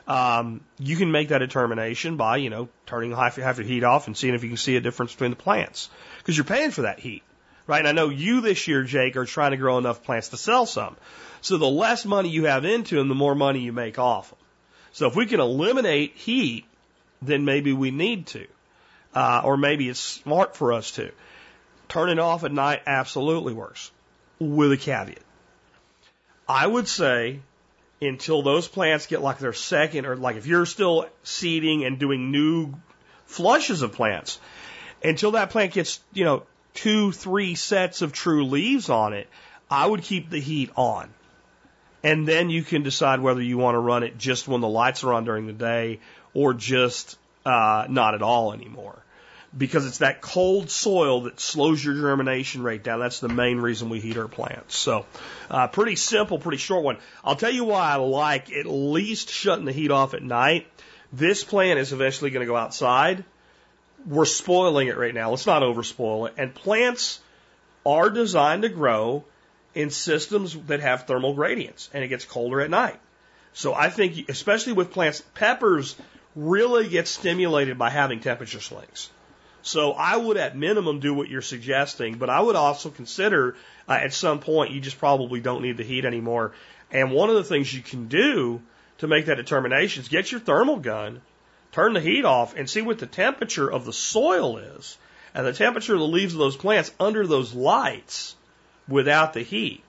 [0.08, 4.08] Um, you can make that determination by, you know, turning half, half your heat off
[4.08, 5.92] and seeing if you can see a difference between the plants.
[6.18, 7.22] Because you're paying for that heat,
[7.68, 7.86] right?
[7.86, 10.66] And I know you this year, Jake, are trying to grow enough plants to sell
[10.66, 10.98] some.
[11.42, 14.40] So the less money you have into them, the more money you make off them.
[14.94, 16.66] So if we can eliminate heat,
[17.22, 18.48] then maybe we need to.
[19.14, 21.12] Uh, or maybe it's smart for us to.
[21.90, 23.92] Turning off at night absolutely works
[24.40, 25.20] with a caveat.
[26.48, 27.42] I would say
[28.02, 32.32] until those plants get like their second, or like if you're still seeding and doing
[32.32, 32.74] new
[33.26, 34.40] flushes of plants,
[35.04, 36.44] until that plant gets, you know,
[36.74, 39.28] two, three sets of true leaves on it,
[39.70, 41.10] I would keep the heat on.
[42.04, 45.04] And then you can decide whether you want to run it just when the lights
[45.04, 46.00] are on during the day
[46.34, 49.02] or just uh, not at all anymore
[49.58, 53.00] because it's that cold soil that slows your germination rate down.
[53.00, 54.78] That's the main reason we heat our plants.
[54.78, 55.06] So,
[55.50, 56.98] uh, pretty simple, pretty short one.
[57.24, 60.68] I'll tell you why I like at least shutting the heat off at night.
[61.12, 63.26] This plant is eventually going to go outside.
[64.06, 65.32] We're spoiling it right now.
[65.32, 66.36] Let's not overspoil it.
[66.38, 67.20] And plants
[67.86, 69.26] are designed to grow
[69.76, 73.00] in systems that have thermal gradients and it gets colder at night.
[73.54, 75.96] So I think, especially with plants, peppers
[76.36, 79.10] really get stimulated by having temperature swings.
[79.64, 83.56] So I would at minimum do what you're suggesting, but I would also consider
[83.88, 86.54] uh, at some point you just probably don't need the heat anymore.
[86.92, 88.62] And one of the things you can do
[88.98, 91.22] to make that determination is get your thermal gun,
[91.72, 94.98] turn the heat off, and see what the temperature of the soil is
[95.34, 98.36] and the temperature of the leaves of those plants under those lights
[98.88, 99.84] without the heat.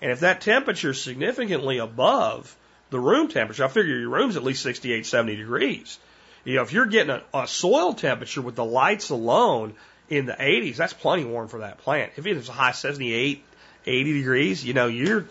[0.00, 2.56] And if that temperature is significantly above
[2.90, 5.98] the room temperature, I figure your room's at least 68, 70 degrees.
[6.44, 9.74] You know, if you're getting a, a soil temperature with the lights alone
[10.08, 12.12] in the 80s, that's plenty warm for that plant.
[12.16, 13.44] If it's a high 78,
[13.84, 15.26] 80 degrees, you know, you're,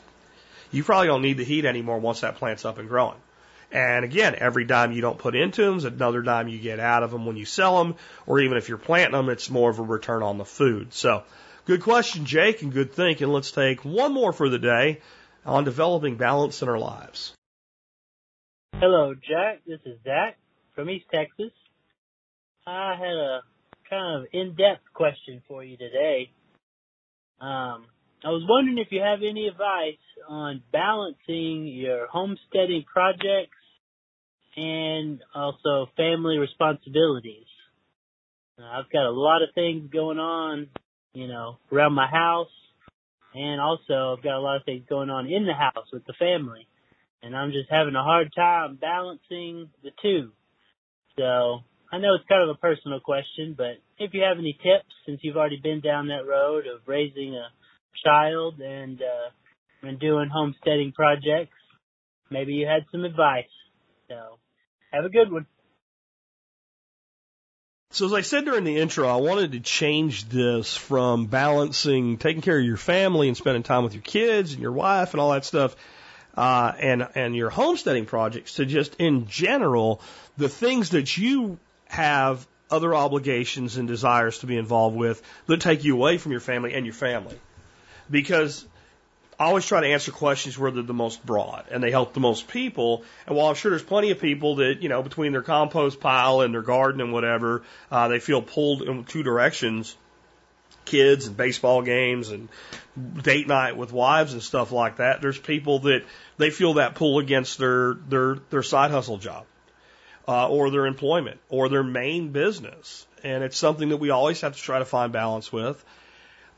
[0.71, 3.17] you probably don't need the heat anymore once that plant's up and growing.
[3.71, 7.03] And again, every dime you don't put into them is another dime you get out
[7.03, 7.95] of them when you sell them,
[8.25, 10.93] or even if you're planting them, it's more of a return on the food.
[10.93, 11.23] So,
[11.65, 13.27] good question, Jake, and good thinking.
[13.27, 15.01] Let's take one more for the day
[15.45, 17.33] on developing balance in our lives.
[18.75, 19.61] Hello, Jack.
[19.65, 20.37] This is Zach
[20.75, 21.51] from East Texas.
[22.67, 23.39] I had a
[23.89, 26.29] kind of in-depth question for you today.
[27.41, 27.87] Um,
[28.23, 29.97] I was wondering if you have any advice
[30.29, 33.57] on balancing your homesteading projects
[34.55, 37.47] and also family responsibilities.
[38.59, 40.67] I've got a lot of things going on,
[41.13, 42.53] you know, around my house,
[43.33, 46.13] and also I've got a lot of things going on in the house with the
[46.13, 46.67] family,
[47.23, 50.31] and I'm just having a hard time balancing the two.
[51.17, 51.59] So
[51.91, 55.19] I know it's kind of a personal question, but if you have any tips, since
[55.23, 57.47] you've already been down that road of raising a
[58.03, 61.55] child and uh, and doing homesteading projects,
[62.29, 63.45] maybe you had some advice.
[64.09, 64.39] So
[64.91, 65.47] have a good one.
[67.91, 72.41] So as I said during the intro, I wanted to change this from balancing taking
[72.41, 75.31] care of your family and spending time with your kids and your wife and all
[75.31, 75.75] that stuff
[76.37, 79.99] uh, and and your homesteading projects to just in general
[80.37, 81.57] the things that you
[81.87, 86.41] have other obligations and desires to be involved with that take you away from your
[86.41, 87.37] family and your family.
[88.09, 88.65] Because
[89.39, 92.19] I always try to answer questions where they're the most broad and they help the
[92.19, 93.03] most people.
[93.25, 96.41] And while I'm sure there's plenty of people that, you know, between their compost pile
[96.41, 99.95] and their garden and whatever, uh, they feel pulled in two directions
[100.87, 102.49] kids and baseball games and
[103.21, 105.21] date night with wives and stuff like that.
[105.21, 106.03] There's people that
[106.37, 109.45] they feel that pull against their their their side hustle job
[110.27, 114.55] uh, or their employment or their main business, and it's something that we always have
[114.55, 115.83] to try to find balance with.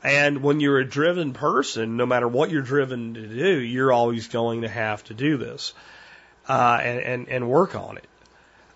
[0.02, 4.28] And when you're a driven person, no matter what you're driven to do, you're always
[4.28, 5.74] going to have to do this
[6.48, 8.08] uh, and, and and work on it.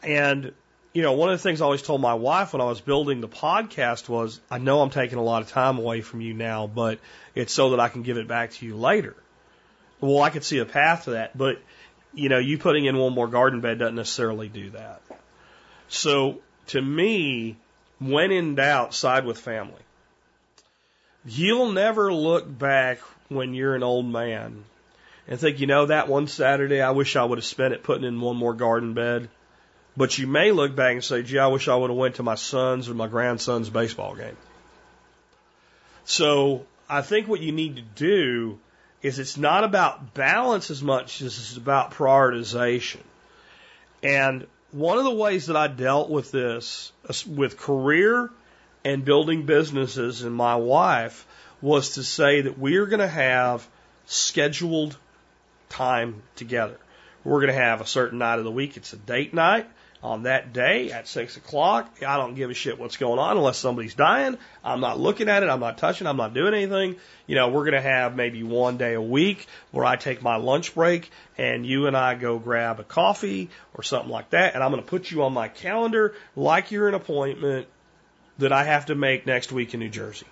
[0.02, 0.52] And
[0.94, 3.20] you know, one of the things I always told my wife when I was building
[3.20, 6.68] the podcast was, I know I'm taking a lot of time away from you now,
[6.68, 7.00] but
[7.34, 9.16] it's so that I can give it back to you later.
[10.00, 11.60] Well, I could see a path to that, but
[12.14, 15.02] you know, you putting in one more garden bed doesn't necessarily do that.
[15.88, 16.38] So
[16.68, 17.56] to me,
[17.98, 19.82] when in doubt, side with family.
[21.26, 24.64] You'll never look back when you're an old man
[25.26, 28.04] and think, you know, that one Saturday I wish I would have spent it putting
[28.04, 29.28] in one more garden bed.
[29.96, 32.22] But you may look back and say, gee, I wish I would have went to
[32.22, 34.36] my son's or my grandson's baseball game.
[36.04, 38.58] So I think what you need to do
[39.02, 43.00] is it's not about balance as much as it's about prioritization.
[44.02, 46.92] And one of the ways that I dealt with this,
[47.26, 48.30] with career
[48.84, 51.26] and building businesses and my wife,
[51.62, 53.66] was to say that we are going to have
[54.06, 54.96] scheduled
[55.68, 56.76] time together.
[57.22, 58.76] We're going to have a certain night of the week.
[58.76, 59.66] It's a date night
[60.04, 61.90] on that day at six o'clock.
[62.06, 64.36] I don't give a shit what's going on unless somebody's dying.
[64.62, 65.48] I'm not looking at it.
[65.48, 66.06] I'm not touching.
[66.06, 66.96] I'm not doing anything.
[67.26, 70.36] You know, we're going to have maybe one day a week where I take my
[70.36, 74.54] lunch break and you and I go grab a coffee or something like that.
[74.54, 77.66] And I'm going to put you on my calendar like you're an appointment
[78.38, 80.26] that I have to make next week in New Jersey.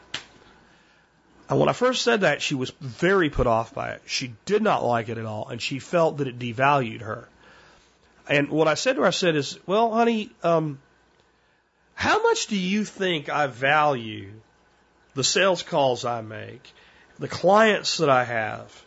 [1.48, 4.02] And when I first said that, she was very put off by it.
[4.04, 7.28] She did not like it at all, and she felt that it devalued her.
[8.28, 10.78] And what I said to her, I said is, well, honey, um,
[11.94, 14.32] how much do you think I value
[15.14, 16.72] the sales calls I make,
[17.18, 18.82] the clients that I have,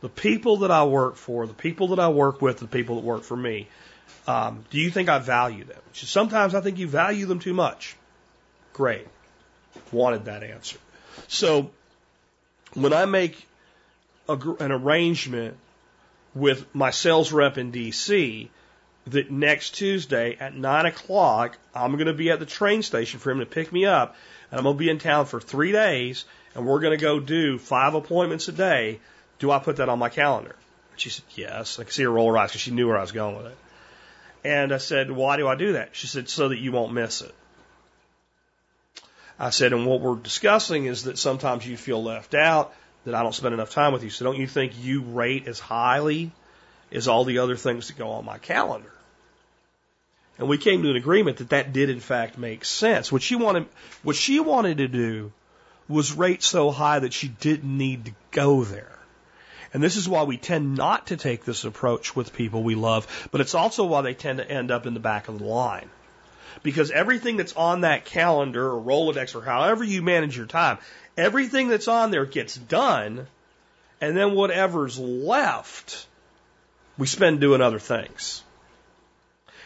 [0.00, 3.04] the people that I work for, the people that I work with, the people that
[3.04, 3.68] work for me?
[4.26, 5.80] Um, do you think I value them?
[5.92, 7.96] She, Sometimes I think you value them too much.
[8.72, 9.06] Great.
[9.92, 10.78] Wanted that answer.
[11.28, 11.70] So
[12.74, 13.46] when I make
[14.28, 15.56] a, an arrangement
[16.34, 18.48] with my sales rep in DC,
[19.08, 23.30] that next Tuesday at nine o'clock, I'm going to be at the train station for
[23.30, 24.16] him to pick me up,
[24.50, 27.20] and I'm going to be in town for three days, and we're going to go
[27.20, 29.00] do five appointments a day.
[29.38, 30.56] Do I put that on my calendar?
[30.96, 31.78] She said, yes.
[31.78, 33.46] I could see her roll her eyes because she knew where I was going with
[33.46, 33.56] it.
[34.44, 35.90] And I said, why do I do that?
[35.92, 37.34] She said, so that you won't miss it.
[39.38, 42.72] I said, and what we're discussing is that sometimes you feel left out,
[43.04, 44.10] that I don't spend enough time with you.
[44.10, 46.32] So don't you think you rate as highly
[46.90, 48.90] as all the other things that go on my calendar?
[50.38, 53.10] And we came to an agreement that that did in fact make sense.
[53.10, 53.66] What she wanted,
[54.02, 55.32] what she wanted to do
[55.88, 58.92] was rate so high that she didn't need to go there.
[59.72, 63.28] And this is why we tend not to take this approach with people we love,
[63.30, 65.90] but it's also why they tend to end up in the back of the line.
[66.62, 70.78] Because everything that's on that calendar or Rolodex or however you manage your time,
[71.16, 73.26] everything that's on there gets done,
[74.00, 76.06] and then whatever's left,
[76.96, 78.42] we spend doing other things.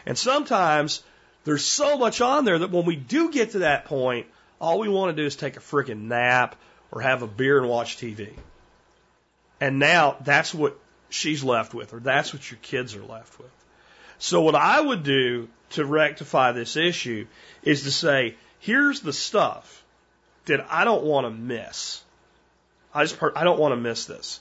[0.07, 1.03] And sometimes
[1.45, 4.27] there's so much on there that when we do get to that point,
[4.61, 6.57] all we want to do is take a freaking nap
[6.91, 8.33] or have a beer and watch TV.
[9.61, 10.79] And now that's what
[11.09, 13.51] she's left with, or that's what your kids are left with.
[14.19, 17.27] So what I would do to rectify this issue
[17.63, 19.83] is to say, here's the stuff
[20.47, 22.03] that I don't want to miss.
[22.95, 24.41] I just, I don't want to miss this.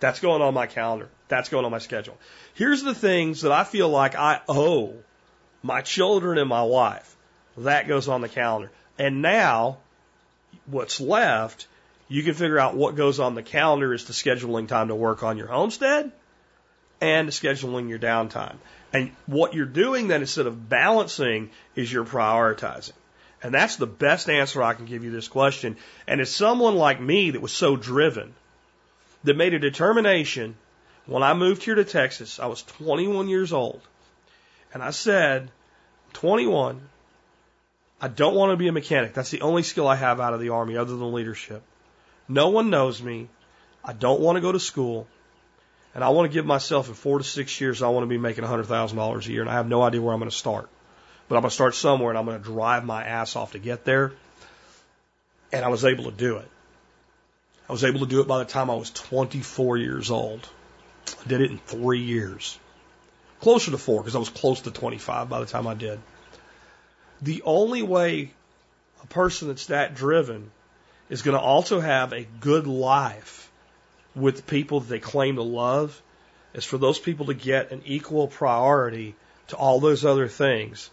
[0.00, 1.08] That's going on my calendar.
[1.28, 2.18] That's going on my schedule.
[2.56, 4.94] Here's the things that I feel like I owe
[5.62, 7.14] my children and my wife.
[7.58, 8.70] That goes on the calendar.
[8.98, 9.76] And now,
[10.64, 11.66] what's left,
[12.08, 15.22] you can figure out what goes on the calendar is the scheduling time to work
[15.22, 16.12] on your homestead
[16.98, 18.56] and scheduling your downtime.
[18.90, 22.94] And what you're doing then instead of balancing is you're prioritizing.
[23.42, 25.76] And that's the best answer I can give you this question.
[26.06, 28.34] And as someone like me that was so driven,
[29.24, 30.56] that made a determination
[31.06, 33.80] when I moved here to Texas, I was 21 years old.
[34.74, 35.50] And I said,
[36.14, 36.80] 21,
[38.00, 39.14] I don't want to be a mechanic.
[39.14, 41.62] That's the only skill I have out of the Army other than leadership.
[42.28, 43.28] No one knows me.
[43.84, 45.06] I don't want to go to school.
[45.94, 48.18] And I want to give myself in four to six years, I want to be
[48.18, 49.40] making $100,000 a year.
[49.40, 50.68] And I have no idea where I'm going to start.
[51.28, 53.58] but I'm going to start somewhere and I'm going to drive my ass off to
[53.58, 54.12] get there.
[55.52, 56.48] And I was able to do it.
[57.68, 60.46] I was able to do it by the time I was 24 years old.
[61.24, 62.58] I did it in three years.
[63.40, 66.00] Closer to four, because I was close to 25 by the time I did.
[67.22, 68.32] The only way
[69.02, 70.50] a person that's that driven
[71.08, 73.50] is going to also have a good life
[74.14, 76.00] with people that they claim to love
[76.54, 79.14] is for those people to get an equal priority
[79.48, 80.90] to all those other things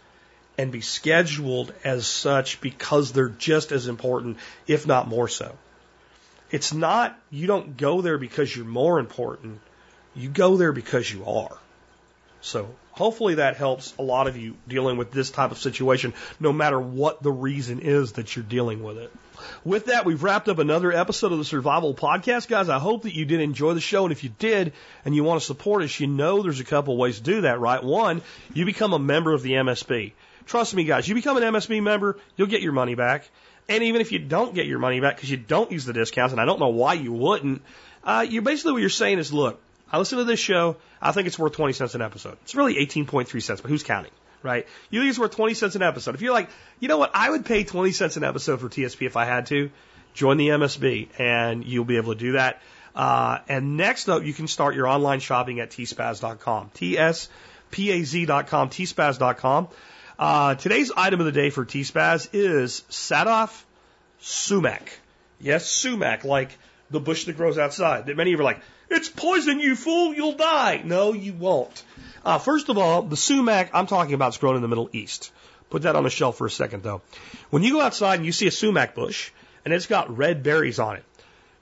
[0.58, 4.38] and be scheduled as such because they're just as important,
[4.68, 5.58] if not more so.
[6.52, 9.60] It's not, you don't go there because you're more important.
[10.16, 11.58] You go there because you are.
[12.42, 16.52] So hopefully that helps a lot of you dealing with this type of situation, no
[16.52, 19.12] matter what the reason is that you're dealing with it.
[19.64, 22.70] With that, we've wrapped up another episode of the Survival Podcast, guys.
[22.70, 24.04] I hope that you did enjoy the show.
[24.04, 24.74] And if you did
[25.06, 27.60] and you want to support us, you know there's a couple ways to do that,
[27.60, 27.84] right?
[27.84, 28.22] One,
[28.54, 30.12] you become a member of the MSB.
[30.46, 33.30] Trust me, guys, you become an MSB member, you'll get your money back.
[33.70, 36.34] And even if you don't get your money back because you don't use the discounts,
[36.34, 37.62] and I don't know why you wouldn't,
[38.04, 39.62] uh, you basically what you're saying is, look,
[39.94, 42.38] I listen to this show, I think it's worth 20 cents an episode.
[42.42, 44.12] It's really 18.3 cents, but who's counting?
[44.44, 44.68] right?
[44.90, 46.16] You think it's worth 20 cents an episode.
[46.16, 49.08] If you're like, you know what, I would pay 20 cents an episode for TSP
[49.08, 49.72] if I had to,
[50.14, 52.62] join the MSB and you'll be able to do that.
[52.96, 56.70] Uh, and next up, you can start your online shopping at tspaz.com.
[56.74, 59.68] T-S-P-A-Z.com, tspaz.com.
[60.20, 63.64] Uh, today's item of the day for T-Spaz is Sadaf
[64.22, 64.90] sumac.
[65.40, 66.56] Yes, sumac, like
[66.92, 68.06] the bush that grows outside.
[68.06, 68.62] Many of you are like,
[68.96, 70.82] it's poison, you fool, you'll die.
[70.84, 71.84] No, you won't.
[72.26, 75.32] Uh, first of all, the sumac I'm talking about is grown in the Middle East.
[75.70, 77.02] Put that on the shelf for a second, though.
[77.50, 79.32] When you go outside and you see a sumac bush
[79.66, 81.04] and it's got red berries on it,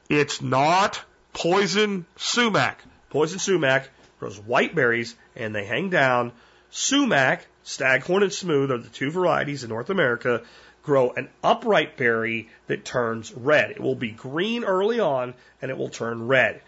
[0.09, 1.01] it's not
[1.33, 2.83] poison sumac.
[3.09, 6.31] Poison sumac grows white berries and they hang down.
[6.69, 10.41] Sumac, staghorn and smooth are the two varieties in North America,
[10.83, 13.71] grow an upright berry that turns red.
[13.71, 16.61] It will be green early on and it will turn red.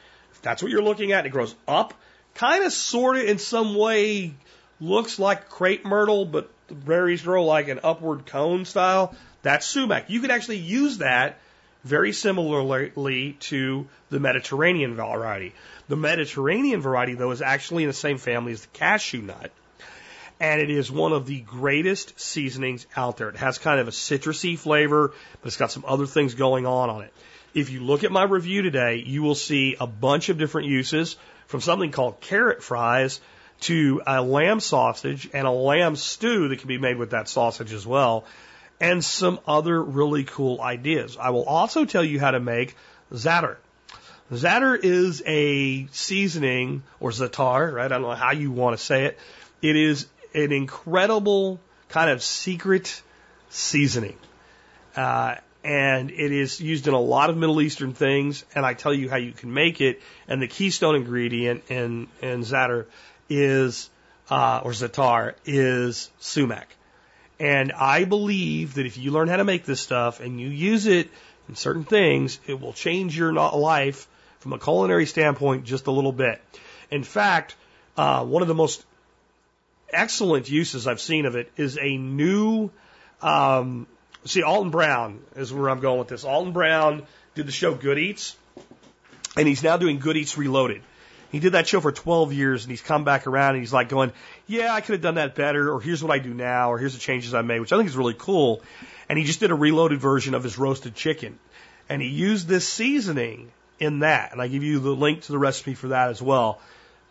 [0.43, 1.95] That's what you're looking at, it grows up
[2.35, 4.33] kind of sort of in some way
[4.79, 9.15] looks like crepe myrtle, but the berries grow like an upward cone style.
[9.41, 10.09] That's sumac.
[10.09, 11.39] You could actually use that
[11.83, 15.53] very similarly to the Mediterranean variety.
[15.89, 19.51] The Mediterranean variety, though, is actually in the same family as the cashew nut.
[20.39, 23.29] And it is one of the greatest seasonings out there.
[23.29, 26.89] It has kind of a citrusy flavor, but it's got some other things going on
[26.89, 27.13] on it.
[27.53, 31.15] If you look at my review today, you will see a bunch of different uses
[31.47, 33.21] from something called carrot fries
[33.61, 37.71] to a lamb sausage and a lamb stew that can be made with that sausage
[37.71, 38.25] as well,
[38.79, 41.15] and some other really cool ideas.
[41.17, 42.75] I will also tell you how to make
[43.13, 43.57] zatter.
[44.31, 47.85] Zatter is a seasoning or zatar, right?
[47.85, 49.19] I don't know how you want to say it.
[49.61, 53.01] It is an incredible kind of secret
[53.49, 54.17] seasoning.
[54.95, 58.43] Uh, and it is used in a lot of Middle Eastern things.
[58.53, 60.01] And I tell you how you can make it.
[60.27, 62.85] And the keystone ingredient in in zatter
[63.29, 63.89] is
[64.29, 66.67] uh, or zatar is sumac.
[67.39, 70.85] And I believe that if you learn how to make this stuff and you use
[70.85, 71.09] it
[71.49, 74.07] in certain things, it will change your life
[74.39, 76.41] from a culinary standpoint just a little bit.
[76.91, 77.55] In fact,
[77.97, 78.85] uh, one of the most
[79.89, 82.71] excellent uses I've seen of it is a new
[83.21, 83.87] um,
[84.25, 86.23] See, Alton Brown is where I'm going with this.
[86.23, 87.03] Alton Brown
[87.35, 88.37] did the show Good Eats,
[89.35, 90.81] and he's now doing Good Eats Reloaded.
[91.31, 93.89] He did that show for 12 years, and he's come back around, and he's like
[93.89, 94.13] going,
[94.47, 96.93] "Yeah, I could have done that better," or "Here's what I do now," or "Here's
[96.93, 98.61] the changes I made," which I think is really cool.
[99.09, 101.39] And he just did a reloaded version of his roasted chicken,
[101.89, 104.31] and he used this seasoning in that.
[104.31, 106.61] And I give you the link to the recipe for that as well.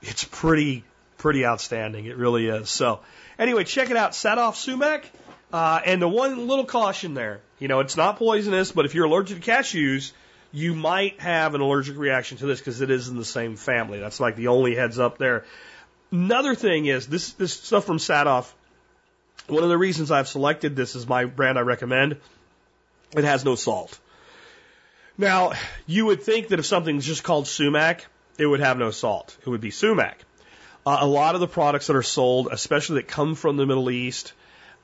[0.01, 0.85] It's pretty,
[1.19, 2.07] pretty outstanding.
[2.07, 2.71] It really is.
[2.71, 3.01] So,
[3.39, 4.13] anyway, check it out.
[4.13, 5.05] Sadaf sumac.
[5.53, 9.05] Uh, and the one little caution there, you know, it's not poisonous, but if you're
[9.05, 10.12] allergic to cashews,
[10.50, 14.00] you might have an allergic reaction to this because it is in the same family.
[14.00, 15.44] That's like the only heads up there.
[16.11, 18.50] Another thing is this this stuff from Sadaf.
[19.48, 22.16] One of the reasons I've selected this as my brand I recommend,
[23.16, 23.98] it has no salt.
[25.18, 25.53] Now,
[25.86, 28.07] you would think that if something's just called sumac,
[28.38, 29.36] it would have no salt.
[29.40, 30.18] It would be sumac.
[30.86, 33.90] Uh, a lot of the products that are sold, especially that come from the Middle
[33.90, 34.32] East,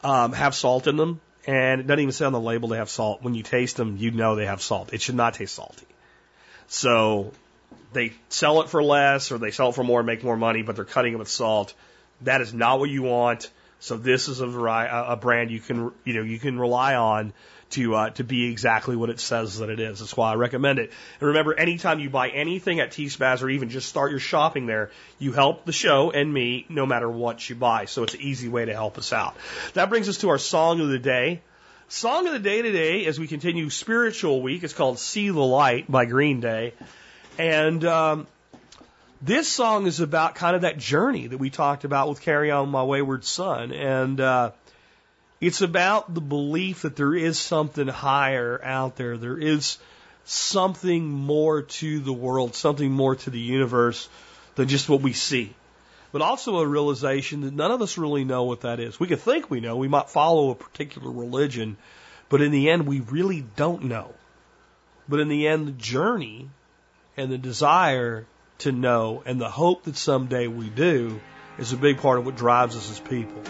[0.03, 2.90] um, have salt in them, and it doesn't even say on the label they have
[2.90, 3.22] salt.
[3.22, 4.92] When you taste them, you know they have salt.
[4.92, 5.86] It should not taste salty.
[6.68, 7.32] So
[7.92, 10.62] they sell it for less, or they sell it for more and make more money,
[10.62, 11.74] but they're cutting it with salt.
[12.22, 13.51] That is not what you want.
[13.80, 17.32] So this is a, vari- a brand you can you know you can rely on
[17.70, 20.00] to uh, to be exactly what it says that it is.
[20.00, 20.90] That's why I recommend it.
[21.20, 24.90] And remember, anytime you buy anything at T-Spaz or even just start your shopping there,
[25.18, 27.84] you help the show and me no matter what you buy.
[27.84, 29.36] So it's an easy way to help us out.
[29.74, 31.42] That brings us to our song of the day.
[31.88, 35.90] Song of the day today, as we continue spiritual week, is called "See the Light"
[35.90, 36.74] by Green Day,
[37.38, 38.26] and um,
[39.22, 42.68] this song is about kind of that journey that we talked about with "Carry On
[42.68, 44.50] My Wayward Son," and uh,
[45.41, 49.16] it's about the belief that there is something higher out there.
[49.16, 49.78] There is
[50.24, 54.09] something more to the world, something more to the universe
[54.57, 55.55] than just what we see.
[56.11, 58.99] But also a realization that none of us really know what that is.
[58.99, 59.76] We can think we know.
[59.76, 61.76] We might follow a particular religion,
[62.28, 64.14] but in the end, we really don't know.
[65.09, 66.51] But in the end, the journey
[67.16, 68.26] and the desire
[68.59, 71.20] to know and the hope that someday we do
[71.59, 73.43] is a big part of what drives us as people.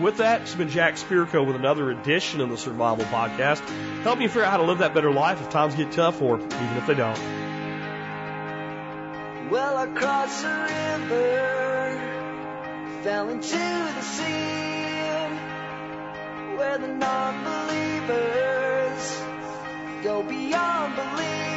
[0.00, 3.60] With that, it's been Jack Spirko with another edition of the Survival Podcast.
[4.02, 6.40] Help you figure out how to live that better life if times get tough or
[6.40, 7.16] even if they don't.
[9.50, 9.92] Well, the
[11.08, 14.24] river, fell into the sea,
[16.56, 19.22] where the non-believers
[20.02, 21.53] go beyond belief.